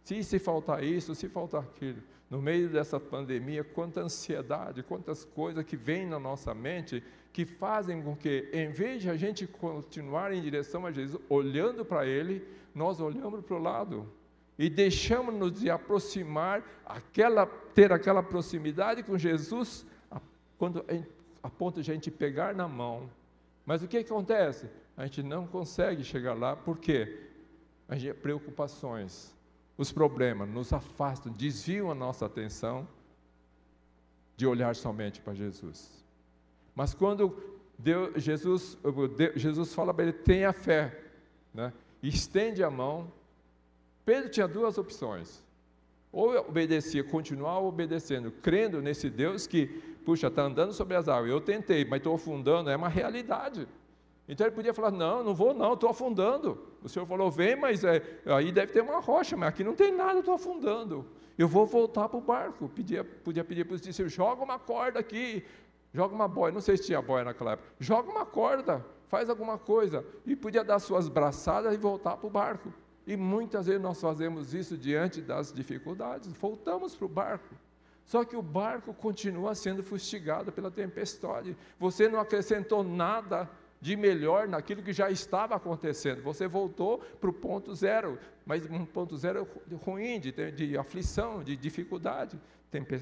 Se, 0.02 0.22
se 0.22 0.38
faltar 0.38 0.84
isso, 0.84 1.14
se 1.14 1.30
faltar 1.30 1.62
aquilo. 1.62 2.02
No 2.28 2.42
meio 2.42 2.68
dessa 2.68 3.00
pandemia, 3.00 3.64
quanta 3.64 4.02
ansiedade, 4.02 4.82
quantas 4.82 5.24
coisas 5.24 5.64
que 5.64 5.76
vêm 5.76 6.06
na 6.06 6.18
nossa 6.18 6.54
mente 6.54 7.02
que 7.32 7.46
fazem 7.46 8.02
com 8.02 8.14
que, 8.14 8.48
em 8.52 8.70
vez 8.70 9.02
de 9.02 9.10
a 9.10 9.16
gente 9.16 9.46
continuar 9.46 10.32
em 10.32 10.42
direção 10.42 10.84
a 10.84 10.92
Jesus, 10.92 11.20
olhando 11.28 11.84
para 11.84 12.06
Ele, 12.06 12.46
nós 12.74 13.00
olhamos 13.00 13.42
para 13.44 13.56
o 13.56 13.58
lado 13.58 14.12
e 14.58 14.70
deixamos-nos 14.70 15.60
de 15.60 15.68
aproximar, 15.68 16.62
aquela, 16.84 17.46
ter 17.46 17.92
aquela 17.92 18.22
proximidade 18.22 19.02
com 19.02 19.18
Jesus, 19.18 19.84
a, 20.10 20.20
quando, 20.56 20.84
a 21.42 21.50
ponto 21.50 21.82
de 21.82 21.90
a 21.90 21.94
gente 21.94 22.10
pegar 22.10 22.54
na 22.54 22.68
mão. 22.68 23.10
Mas 23.66 23.82
o 23.82 23.88
que 23.88 23.98
acontece? 23.98 24.68
A 24.96 25.06
gente 25.06 25.22
não 25.22 25.46
consegue 25.46 26.04
chegar 26.04 26.34
lá, 26.34 26.54
por 26.54 26.78
quê? 26.78 27.30
A 27.88 27.96
gente, 27.96 28.14
preocupações, 28.14 29.34
os 29.76 29.90
problemas 29.90 30.48
nos 30.48 30.72
afastam, 30.72 31.32
desviam 31.32 31.90
a 31.90 31.94
nossa 31.94 32.26
atenção 32.26 32.86
de 34.36 34.46
olhar 34.46 34.74
somente 34.76 35.20
para 35.20 35.34
Jesus. 35.34 36.04
Mas 36.74 36.94
quando 36.94 37.36
Deus, 37.78 38.22
Jesus, 38.22 38.78
Deus, 39.16 39.34
Jesus 39.34 39.74
fala 39.74 39.92
para 39.92 40.04
ele, 40.04 40.12
tenha 40.12 40.52
fé, 40.52 41.02
né? 41.52 41.72
estende 42.02 42.62
a 42.62 42.70
mão, 42.70 43.10
Pedro 44.04 44.28
tinha 44.28 44.46
duas 44.46 44.78
opções. 44.78 45.42
Ou 46.12 46.36
obedecia, 46.36 47.02
continuar 47.02 47.58
obedecendo, 47.58 48.30
crendo 48.30 48.80
nesse 48.80 49.10
Deus 49.10 49.46
que, 49.48 49.66
puxa, 50.04 50.28
está 50.28 50.42
andando 50.42 50.72
sobre 50.72 50.94
as 50.94 51.08
águas. 51.08 51.30
Eu 51.30 51.40
tentei, 51.40 51.84
mas 51.84 51.98
estou 51.98 52.14
afundando, 52.14 52.70
é 52.70 52.76
uma 52.76 52.88
realidade. 52.88 53.66
Então 54.28 54.46
ele 54.46 54.54
podia 54.54 54.72
falar: 54.72 54.90
Não, 54.90 55.24
não 55.24 55.34
vou, 55.34 55.52
não, 55.52 55.74
estou 55.74 55.90
afundando. 55.90 56.58
O 56.82 56.88
Senhor 56.88 57.04
falou: 57.06 57.30
Vem, 57.30 57.56
mas 57.56 57.82
é, 57.82 58.00
aí 58.26 58.52
deve 58.52 58.72
ter 58.72 58.80
uma 58.80 59.00
rocha, 59.00 59.36
mas 59.36 59.48
aqui 59.48 59.64
não 59.64 59.74
tem 59.74 59.90
nada, 59.92 60.20
estou 60.20 60.34
afundando. 60.34 61.04
Eu 61.36 61.48
vou 61.48 61.66
voltar 61.66 62.08
para 62.08 62.18
o 62.18 62.22
barco. 62.22 62.68
Podia, 62.68 63.02
podia 63.02 63.44
pedir 63.44 63.64
para 63.64 63.74
os 63.74 63.80
discípulos: 63.80 64.12
Joga 64.12 64.42
uma 64.42 64.58
corda 64.58 65.00
aqui, 65.00 65.44
joga 65.92 66.14
uma 66.14 66.28
boia. 66.28 66.52
Não 66.52 66.60
sei 66.60 66.76
se 66.76 66.84
tinha 66.84 67.02
boia 67.02 67.24
naquela 67.24 67.52
época. 67.52 67.68
Joga 67.78 68.10
uma 68.10 68.24
corda, 68.24 68.84
faz 69.08 69.28
alguma 69.28 69.58
coisa. 69.58 70.04
E 70.24 70.36
podia 70.36 70.62
dar 70.62 70.78
suas 70.78 71.08
braçadas 71.08 71.74
e 71.74 71.76
voltar 71.76 72.16
para 72.16 72.26
o 72.26 72.30
barco. 72.30 72.72
E 73.06 73.16
muitas 73.16 73.66
vezes 73.66 73.82
nós 73.82 74.00
fazemos 74.00 74.54
isso 74.54 74.76
diante 74.76 75.20
das 75.20 75.52
dificuldades, 75.52 76.32
voltamos 76.32 76.94
para 76.96 77.04
o 77.04 77.08
barco. 77.08 77.54
Só 78.06 78.24
que 78.24 78.36
o 78.36 78.42
barco 78.42 78.92
continua 78.92 79.54
sendo 79.54 79.82
fustigado 79.82 80.52
pela 80.52 80.70
tempestade. 80.70 81.56
Você 81.78 82.08
não 82.08 82.20
acrescentou 82.20 82.82
nada 82.82 83.48
de 83.80 83.96
melhor 83.96 84.48
naquilo 84.48 84.82
que 84.82 84.92
já 84.92 85.10
estava 85.10 85.54
acontecendo. 85.54 86.22
Você 86.22 86.46
voltou 86.46 86.98
para 86.98 87.30
o 87.30 87.32
ponto 87.32 87.74
zero, 87.74 88.18
mas 88.44 88.64
um 88.66 88.84
ponto 88.84 89.16
zero 89.16 89.46
ruim, 89.84 90.20
de, 90.20 90.32
de 90.52 90.76
aflição, 90.76 91.42
de 91.42 91.56
dificuldade. 91.56 92.38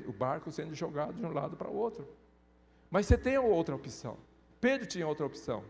O 0.07 0.13
barco 0.13 0.51
sendo 0.51 0.75
jogado 0.75 1.15
de 1.15 1.25
um 1.25 1.33
lado 1.33 1.57
para 1.57 1.69
o 1.69 1.75
outro. 1.75 2.07
Mas 2.91 3.07
você 3.07 3.17
tem 3.17 3.39
outra 3.39 3.75
opção. 3.75 4.19
Pedro 4.61 4.87
tinha 4.87 5.09
outra 5.09 5.25
opção. 5.25 5.65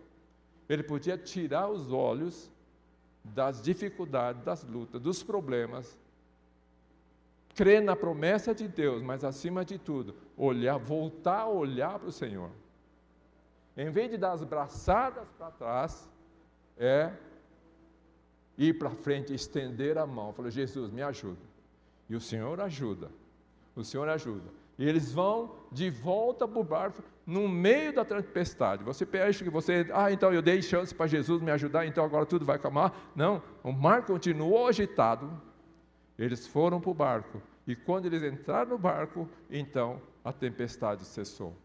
Ele 0.68 0.82
podia 0.82 1.16
tirar 1.16 1.68
os 1.68 1.92
olhos 1.92 2.50
das 3.24 3.62
dificuldades, 3.62 4.42
das 4.42 4.64
lutas, 4.64 5.00
dos 5.00 5.22
problemas, 5.22 5.98
crer 7.54 7.82
na 7.82 7.94
promessa 7.94 8.54
de 8.54 8.66
Deus, 8.66 9.02
mas 9.02 9.24
acima 9.24 9.64
de 9.64 9.78
tudo, 9.78 10.14
olhar, 10.36 10.78
voltar 10.78 11.40
a 11.40 11.48
olhar 11.48 11.98
para 11.98 12.08
o 12.08 12.12
Senhor. 12.12 12.50
Em 13.76 13.90
vez 13.90 14.10
de 14.10 14.18
dar 14.18 14.32
as 14.32 14.42
braçadas 14.42 15.28
para 15.38 15.50
trás, 15.50 16.08
é 16.76 17.12
ir 18.56 18.78
para 18.78 18.90
frente, 18.90 19.32
estender 19.34 19.96
a 19.98 20.06
mão. 20.06 20.32
Falou, 20.32 20.50
Jesus, 20.50 20.90
me 20.90 21.02
ajuda. 21.02 21.40
E 22.08 22.14
o 22.14 22.20
Senhor 22.20 22.60
ajuda. 22.60 23.10
O 23.74 23.82
Senhor 23.82 24.08
ajuda. 24.08 24.50
E 24.82 24.88
eles 24.88 25.12
vão 25.12 25.54
de 25.70 25.88
volta 25.90 26.48
para 26.48 26.58
o 26.58 26.64
barco 26.64 27.04
no 27.24 27.48
meio 27.48 27.92
da 27.92 28.04
tempestade. 28.04 28.82
Você 28.82 29.06
acha 29.16 29.44
que 29.44 29.48
você, 29.48 29.86
ah, 29.94 30.10
então 30.10 30.32
eu 30.32 30.42
dei 30.42 30.60
chance 30.60 30.92
para 30.92 31.06
Jesus 31.06 31.40
me 31.40 31.52
ajudar, 31.52 31.86
então 31.86 32.04
agora 32.04 32.26
tudo 32.26 32.44
vai 32.44 32.56
acalmar? 32.56 32.92
Não, 33.14 33.40
o 33.62 33.70
mar 33.70 34.04
continuou 34.04 34.66
agitado. 34.66 35.40
Eles 36.18 36.48
foram 36.48 36.80
para 36.80 36.90
o 36.90 36.94
barco. 36.94 37.40
E 37.64 37.76
quando 37.76 38.06
eles 38.06 38.24
entraram 38.24 38.70
no 38.70 38.76
barco, 38.78 39.28
então 39.48 40.02
a 40.24 40.32
tempestade 40.32 41.04
cessou. 41.04 41.56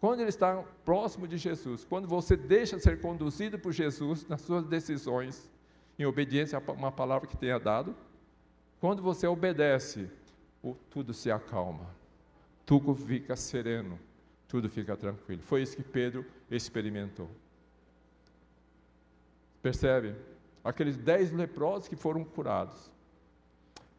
Quando 0.00 0.20
eles 0.20 0.34
estão 0.34 0.64
próximo 0.84 1.26
de 1.26 1.36
Jesus, 1.36 1.84
quando 1.84 2.06
você 2.06 2.36
deixa 2.36 2.78
ser 2.78 3.00
conduzido 3.00 3.58
por 3.58 3.72
Jesus 3.72 4.28
nas 4.28 4.42
suas 4.42 4.64
decisões, 4.64 5.50
em 5.98 6.06
obediência 6.06 6.62
a 6.64 6.72
uma 6.72 6.92
palavra 6.92 7.26
que 7.26 7.36
tenha 7.36 7.58
dado, 7.58 7.96
quando 8.80 9.02
você 9.02 9.26
obedece, 9.26 10.08
tudo 10.88 11.12
se 11.12 11.32
acalma, 11.32 12.03
tudo 12.64 12.94
fica 12.94 13.36
sereno, 13.36 13.98
tudo 14.48 14.68
fica 14.68 14.96
tranquilo. 14.96 15.42
Foi 15.42 15.62
isso 15.62 15.76
que 15.76 15.82
Pedro 15.82 16.24
experimentou. 16.50 17.30
Percebe? 19.62 20.14
Aqueles 20.62 20.96
dez 20.96 21.30
leprosos 21.30 21.88
que 21.88 21.96
foram 21.96 22.24
curados. 22.24 22.90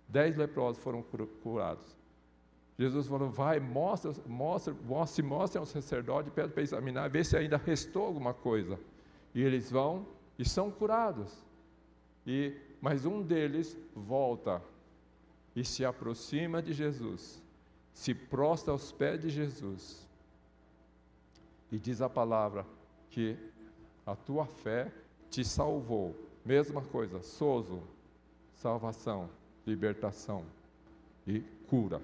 Dez 0.07 0.35
leprosos 0.35 0.81
foram 0.81 1.03
curados. 1.43 1.95
Jesus 2.77 3.07
falou: 3.07 3.29
vai, 3.29 3.59
mostra, 3.59 4.13
mostra, 4.27 4.73
mostra 4.73 5.15
se 5.15 5.21
mostra 5.21 5.59
ao 5.59 5.65
sacerdote, 5.65 6.29
pede 6.29 6.53
para 6.53 6.63
examinar, 6.63 7.09
ver 7.09 7.25
se 7.25 7.37
ainda 7.37 7.57
restou 7.57 8.05
alguma 8.05 8.33
coisa. 8.33 8.79
E 9.33 9.41
eles 9.41 9.71
vão 9.71 10.05
e 10.37 10.47
são 10.47 10.69
curados. 10.69 11.31
E 12.25 12.53
mas 12.81 13.05
um 13.05 13.21
deles 13.21 13.77
volta 13.95 14.61
e 15.55 15.63
se 15.63 15.85
aproxima 15.85 16.61
de 16.61 16.73
Jesus, 16.73 17.41
se 17.95 18.13
prostra 18.13 18.73
aos 18.73 18.91
pés 18.91 19.21
de 19.21 19.29
Jesus 19.29 20.05
e 21.71 21.79
diz 21.79 22.01
a 22.01 22.09
palavra 22.09 22.65
que 23.09 23.37
a 24.05 24.15
tua 24.15 24.45
fé 24.45 24.91
te 25.31 25.43
salvou. 25.45 26.13
Mesma 26.43 26.81
coisa, 26.81 27.23
sozo, 27.23 27.81
salvação, 28.53 29.29
libertação 29.65 30.43
e 31.25 31.39
cura. 31.67 32.01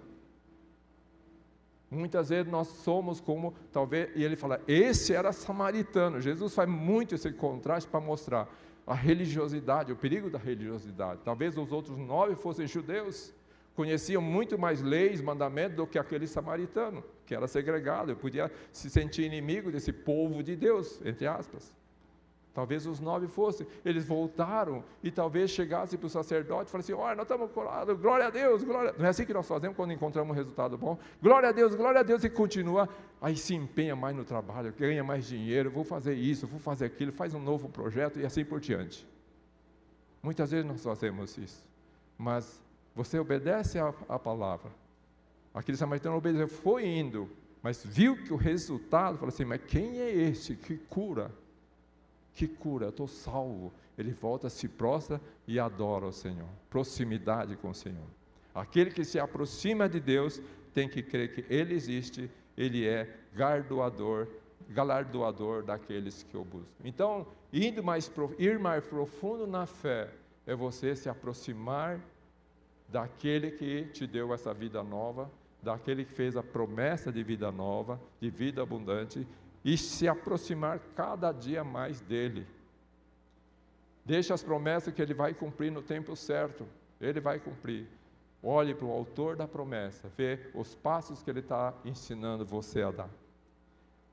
Muitas 1.92 2.30
vezes 2.30 2.50
nós 2.50 2.68
somos 2.70 3.20
como, 3.20 3.54
talvez, 3.72 4.16
e 4.16 4.24
ele 4.24 4.38
fala, 4.38 4.62
esse 4.66 5.14
era 5.14 5.34
samaritano. 5.34 6.22
Jesus 6.22 6.56
faz 6.56 6.70
muito 6.70 7.16
esse 7.16 7.34
contraste 7.34 7.90
para 7.90 8.00
mostrar 8.00 8.50
a 8.88 8.96
religiosidade, 8.96 9.92
o 9.92 9.96
perigo 9.98 10.30
da 10.30 10.40
religiosidade. 10.40 11.20
Talvez 11.26 11.58
os 11.58 11.72
outros 11.72 11.98
nove 11.98 12.36
fossem 12.36 12.66
judeus, 12.66 13.34
conheciam 13.76 14.22
muito 14.22 14.58
mais 14.58 14.82
leis, 14.82 15.22
mandamentos 15.22 15.78
do 15.78 15.88
que 15.88 15.98
aquele 15.98 16.28
samaritano, 16.28 17.04
que 17.26 17.34
era 17.34 17.48
segregado, 17.48 18.16
podia 18.16 18.52
se 18.72 18.90
sentir 18.90 19.24
inimigo 19.24 19.72
desse 19.72 19.92
povo 19.92 20.44
de 20.44 20.56
Deus, 20.56 21.00
entre 21.06 21.28
aspas. 21.28 21.74
Talvez 22.54 22.86
os 22.86 23.00
nove 23.00 23.28
fossem, 23.28 23.66
eles 23.86 24.06
voltaram 24.06 24.84
e 25.02 25.10
talvez 25.10 25.52
chegassem 25.52 25.98
para 25.98 26.08
o 26.08 26.10
sacerdote 26.10 26.68
e 26.68 26.72
falassem: 26.72 26.94
Olha, 26.94 27.16
nós 27.16 27.24
estamos 27.24 27.50
curados, 27.52 27.98
glória 27.98 28.28
a 28.28 28.30
Deus, 28.30 28.62
glória. 28.62 28.94
Não 28.98 29.06
é 29.06 29.10
assim 29.10 29.26
que 29.26 29.34
nós 29.34 29.48
fazemos 29.48 29.76
quando 29.78 29.94
encontramos 29.94 30.32
um 30.32 30.36
resultado 30.36 30.78
bom? 30.78 31.00
Glória 31.22 31.48
a 31.48 31.52
Deus, 31.54 31.74
glória 31.76 32.02
a 32.02 32.04
Deus, 32.04 32.26
e 32.26 32.30
continua, 32.30 32.90
aí 33.22 33.38
se 33.38 33.56
empenha 33.56 33.96
mais 33.96 34.14
no 34.18 34.26
trabalho, 34.26 34.74
ganha 34.78 35.02
mais 35.02 35.26
dinheiro, 35.26 35.72
vou 35.72 35.86
fazer 35.86 36.14
isso, 36.14 36.46
vou 36.46 36.60
fazer 36.60 36.86
aquilo, 36.86 37.14
faz 37.14 37.34
um 37.34 37.40
novo 37.40 37.70
projeto 37.70 38.20
e 38.20 38.26
assim 38.26 38.44
por 38.44 38.60
diante. 38.60 39.08
Muitas 40.22 40.52
vezes 40.52 40.66
nós 40.66 40.84
fazemos 40.84 41.38
isso, 41.38 41.64
mas 42.18 42.62
você 42.96 43.20
obedece 43.20 43.78
à 43.80 44.20
palavra. 44.20 44.72
Aquele 45.54 45.78
samaritano 45.78 46.16
obedeceu, 46.16 46.48
foi 46.48 46.86
indo, 46.86 47.30
mas 47.62 47.84
viu 47.86 48.16
que 48.16 48.34
o 48.34 48.38
resultado, 48.38 49.18
falou 49.18 49.34
assim: 49.34 49.46
Mas 49.46 49.62
quem 49.68 50.00
é 50.00 50.10
este 50.12 50.56
que 50.56 50.78
cura? 50.78 51.32
Que 52.34 52.48
cura, 52.48 52.86
eu 52.86 52.90
estou 52.90 53.08
salvo. 53.08 53.72
Ele 53.98 54.12
volta, 54.12 54.50
se 54.50 54.68
prostra 54.68 55.22
e 55.46 55.60
adora 55.60 56.06
o 56.06 56.12
Senhor. 56.12 56.48
Proximidade 56.70 57.56
com 57.58 57.70
o 57.70 57.76
Senhor. 57.76 58.08
Aquele 58.56 58.92
que 58.92 59.04
se 59.04 59.20
aproxima 59.20 59.88
de 59.88 60.00
Deus 60.00 60.42
tem 60.74 60.88
que 60.88 61.04
crer 61.04 61.34
que 61.34 61.46
Ele 61.54 61.74
existe, 61.74 62.32
Ele 62.58 62.88
é 62.88 63.08
galardoador, 63.34 64.28
galardoador 64.70 65.64
daqueles 65.64 66.24
que 66.24 66.38
o 66.38 66.44
buscam. 66.44 66.68
Então, 66.84 67.28
indo 67.52 67.84
mais, 67.84 68.12
ir 68.40 68.58
mais 68.58 68.86
profundo 68.86 69.46
na 69.46 69.66
fé 69.66 70.10
é 70.48 70.56
você 70.56 70.96
se 70.96 71.10
aproximar 71.10 72.00
daquele 72.92 73.52
que 73.52 73.86
te 73.86 74.06
deu 74.06 74.34
essa 74.34 74.54
vida 74.54 74.84
nova, 74.84 75.32
daquele 75.62 76.04
que 76.04 76.12
fez 76.12 76.36
a 76.36 76.44
promessa 76.44 77.12
de 77.12 77.24
vida 77.24 77.52
nova, 77.52 78.00
de 78.20 78.30
vida 78.30 78.62
abundante, 78.62 79.26
e 79.64 79.78
se 79.78 80.08
aproximar 80.08 80.80
cada 80.96 81.32
dia 81.32 81.64
mais 81.64 82.02
dele. 82.02 82.46
Deixa 84.04 84.34
as 84.34 84.44
promessas 84.44 84.94
que 84.94 85.02
ele 85.02 85.14
vai 85.14 85.34
cumprir 85.34 85.72
no 85.72 85.82
tempo 85.82 86.16
certo, 86.16 86.68
ele 87.00 87.20
vai 87.20 87.40
cumprir. 87.40 87.88
Olhe 88.44 88.74
para 88.74 88.88
o 88.88 88.92
autor 88.92 89.36
da 89.36 89.48
promessa, 89.48 90.12
vê 90.18 90.40
os 90.54 90.74
passos 90.74 91.22
que 91.22 91.30
ele 91.30 91.42
está 91.42 91.76
ensinando 91.86 92.44
você 92.44 92.82
a 92.82 92.92
dar. 92.92 93.10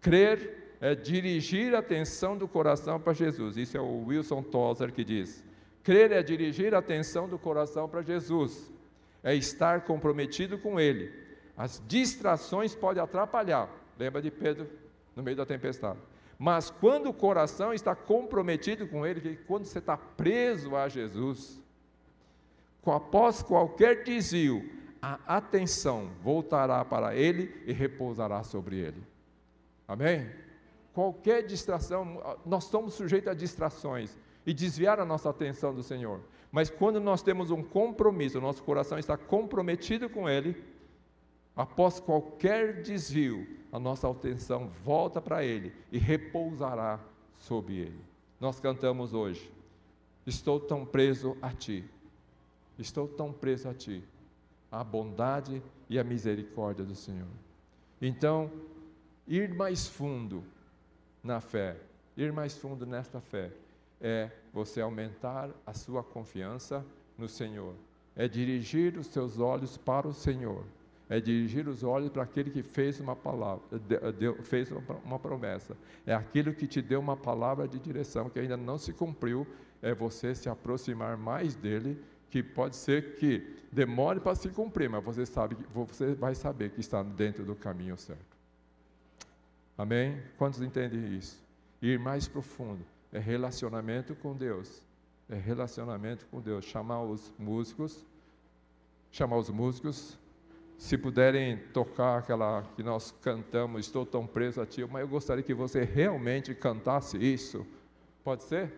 Crer 0.03 0.77
é 0.81 0.95
dirigir 0.95 1.75
a 1.75 1.79
atenção 1.79 2.37
do 2.37 2.47
coração 2.47 3.01
para 3.01 3.15
Jesus. 3.15 3.57
Isso 3.57 3.77
é 3.77 3.81
o 3.81 4.05
Wilson 4.05 4.43
Tozer 4.43 4.93
que 4.93 5.03
diz. 5.03 5.43
Crer 5.89 6.13
é 6.13 6.23
dirigir 6.23 6.75
a 6.75 6.81
atenção 6.81 7.27
do 7.27 7.39
coração 7.39 7.89
para 7.89 8.03
Jesus, 8.03 8.71
é 9.23 9.35
estar 9.35 9.87
comprometido 9.87 10.59
com 10.59 10.79
Ele. 10.79 11.11
As 11.57 11.83
distrações 11.89 12.75
podem 12.75 13.03
atrapalhar. 13.03 13.71
Lembra 13.99 14.21
de 14.21 14.31
Pedro 14.31 14.69
no 15.17 15.23
meio 15.23 15.35
da 15.35 15.47
tempestade. 15.47 15.99
Mas 16.39 16.69
quando 16.69 17.09
o 17.09 17.15
coração 17.15 17.73
está 17.73 17.97
comprometido 17.97 18.87
com 18.87 19.07
Ele, 19.07 19.39
quando 19.47 19.65
você 19.65 19.79
está 19.79 19.97
preso 19.97 20.77
a 20.77 20.91
Jesus, 20.91 21.59
após 22.85 23.43
qualquer 23.43 24.05
desvio, 24.05 24.71
a 25.01 25.39
atenção 25.39 26.11
voltará 26.23 26.85
para 26.85 27.17
Ele 27.17 27.63
e 27.65 27.73
repousará 27.73 28.43
sobre 28.43 28.77
Ele. 28.77 29.03
Amém? 29.89 30.31
Qualquer 30.93 31.47
distração, 31.47 32.37
nós 32.45 32.65
estamos 32.65 32.93
sujeitos 32.93 33.31
a 33.31 33.33
distrações 33.33 34.15
e 34.49 34.55
desviar 34.55 34.99
a 34.99 35.05
nossa 35.05 35.29
atenção 35.29 35.75
do 35.75 35.83
Senhor. 35.83 36.23
Mas 36.51 36.71
quando 36.71 36.99
nós 36.99 37.21
temos 37.21 37.51
um 37.51 37.63
compromisso, 37.63 38.41
nosso 38.41 38.63
coração 38.63 38.99
está 38.99 39.15
comprometido 39.15 40.09
com 40.09 40.27
Ele, 40.27 40.57
após 41.55 42.01
qualquer 42.01 42.81
desvio, 42.81 43.47
a 43.71 43.79
nossa 43.79 44.11
atenção 44.11 44.69
volta 44.83 45.21
para 45.21 45.45
Ele 45.45 45.75
e 45.93 45.99
repousará 45.99 46.99
sobre 47.37 47.77
Ele. 47.77 48.01
Nós 48.41 48.59
cantamos 48.59 49.13
hoje: 49.13 49.53
Estou 50.27 50.59
tão 50.59 50.87
preso 50.87 51.37
a 51.43 51.53
Ti, 51.53 51.85
Estou 52.79 53.07
tão 53.07 53.31
preso 53.31 53.69
a 53.69 53.75
Ti. 53.75 54.03
A 54.73 54.83
bondade 54.83 55.63
e 55.91 55.99
a 55.99 56.05
misericórdia 56.05 56.87
do 56.87 56.95
Senhor. 56.95 57.29
Então, 58.01 58.51
ir 59.27 59.53
mais 59.53 59.87
fundo 59.87 60.43
na 61.23 61.39
fé, 61.39 61.77
ir 62.17 62.33
mais 62.33 62.57
fundo 62.57 62.87
nesta 62.87 63.21
fé, 63.21 63.51
é 64.01 64.31
você 64.53 64.81
aumentar 64.81 65.51
a 65.67 65.75
sua 65.75 66.03
confiança 66.03 66.85
no 67.17 67.29
Senhor, 67.29 67.75
é 68.15 68.29
dirigir 68.29 68.97
os 68.97 69.07
seus 69.09 69.39
olhos 69.39 69.77
para 69.77 70.07
o 70.07 70.13
Senhor, 70.13 70.65
é 71.09 71.21
dirigir 71.21 71.67
os 71.69 71.83
olhos 71.83 72.11
para 72.11 72.23
aquele 72.23 72.51
que 72.51 72.63
fez 72.63 73.01
uma 73.01 73.17
palavra, 73.17 73.63
deu, 74.19 74.43
fez 74.43 74.71
uma 75.05 75.19
promessa, 75.19 75.77
é 76.07 76.15
aquilo 76.15 76.53
que 76.53 76.67
te 76.67 76.83
deu 76.83 77.01
uma 77.01 77.17
palavra 77.17 77.67
de 77.67 77.79
direção 77.79 78.29
que 78.29 78.39
ainda 78.39 78.57
não 78.57 78.79
se 78.79 78.93
cumpriu, 78.93 79.47
é 79.81 79.95
você 79.95 80.35
se 80.35 80.49
aproximar 80.49 81.17
mais 81.17 81.55
dele, 81.55 82.01
que 82.31 82.43
pode 82.43 82.77
ser 82.77 83.15
que 83.15 83.57
demore 83.73 84.21
para 84.21 84.35
se 84.35 84.49
cumprir, 84.51 84.89
mas 84.89 85.03
você 85.03 85.25
sabe, 85.25 85.57
você 85.73 86.15
vai 86.15 86.35
saber 86.35 86.71
que 86.71 86.81
está 86.81 87.03
dentro 87.03 87.45
do 87.45 87.55
caminho 87.55 87.97
certo. 87.97 88.37
Amém? 89.79 90.21
Quantos 90.37 90.61
entendem 90.61 91.17
isso? 91.17 91.43
Ir 91.81 91.99
mais 91.99 92.29
profundo 92.29 92.85
é 93.13 93.19
relacionamento 93.19 94.15
com 94.15 94.35
Deus. 94.35 94.83
É 95.29 95.35
relacionamento 95.35 96.27
com 96.27 96.41
Deus. 96.41 96.65
Chamar 96.65 97.03
os 97.03 97.33
músicos, 97.39 98.05
chamar 99.11 99.37
os 99.37 99.51
músicos, 99.51 100.19
se 100.79 100.97
puderem 100.97 101.59
tocar 101.73 102.19
aquela 102.19 102.63
que 102.77 102.83
nós 102.83 103.13
cantamos, 103.21 103.85
Estou 103.85 104.07
tão 104.07 104.27
preso 104.27 104.61
a 104.61 104.67
Ti, 104.67 104.87
mas 104.91 105.03
eu 105.03 105.09
gostaria 105.09 105.43
que 105.43 105.53
você 105.53 105.83
realmente 105.83 106.55
cantasse 106.55 107.19
isso. 107.19 107.67
Pode 108.23 108.45
ser? 108.45 108.73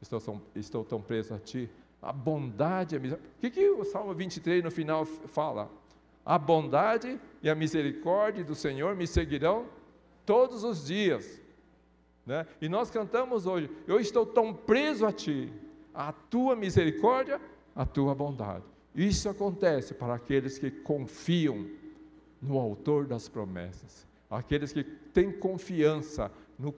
Estou 0.00 0.20
tão, 0.20 0.42
estou 0.54 0.84
tão 0.84 1.02
preso 1.02 1.34
a 1.34 1.38
Ti. 1.38 1.68
A 2.00 2.12
bondade 2.12 2.96
a 2.96 2.98
misericórdia. 2.98 3.36
O 3.36 3.40
que, 3.40 3.50
que 3.50 3.68
o 3.68 3.84
Salmo 3.84 4.14
23 4.14 4.62
no 4.62 4.70
final 4.70 5.04
fala? 5.04 5.68
A 6.24 6.38
bondade 6.38 7.20
e 7.42 7.50
a 7.50 7.54
misericórdia 7.54 8.44
do 8.44 8.54
Senhor 8.54 8.94
me 8.94 9.06
seguirão 9.06 9.66
todos 10.24 10.62
os 10.62 10.86
dias. 10.86 11.39
Né? 12.26 12.46
E 12.60 12.68
nós 12.68 12.90
cantamos 12.90 13.46
hoje: 13.46 13.70
Eu 13.86 13.98
estou 14.00 14.26
tão 14.26 14.52
preso 14.52 15.06
a 15.06 15.12
Ti, 15.12 15.52
a 15.94 16.12
Tua 16.12 16.54
misericórdia, 16.54 17.40
a 17.74 17.84
Tua 17.84 18.14
bondade. 18.14 18.64
Isso 18.94 19.28
acontece 19.28 19.94
para 19.94 20.14
aqueles 20.14 20.58
que 20.58 20.70
confiam 20.70 21.66
no 22.42 22.58
Autor 22.58 23.06
das 23.06 23.28
promessas, 23.28 24.06
aqueles 24.28 24.72
que 24.72 24.82
têm 24.82 25.30
confiança 25.30 26.30
no 26.58 26.72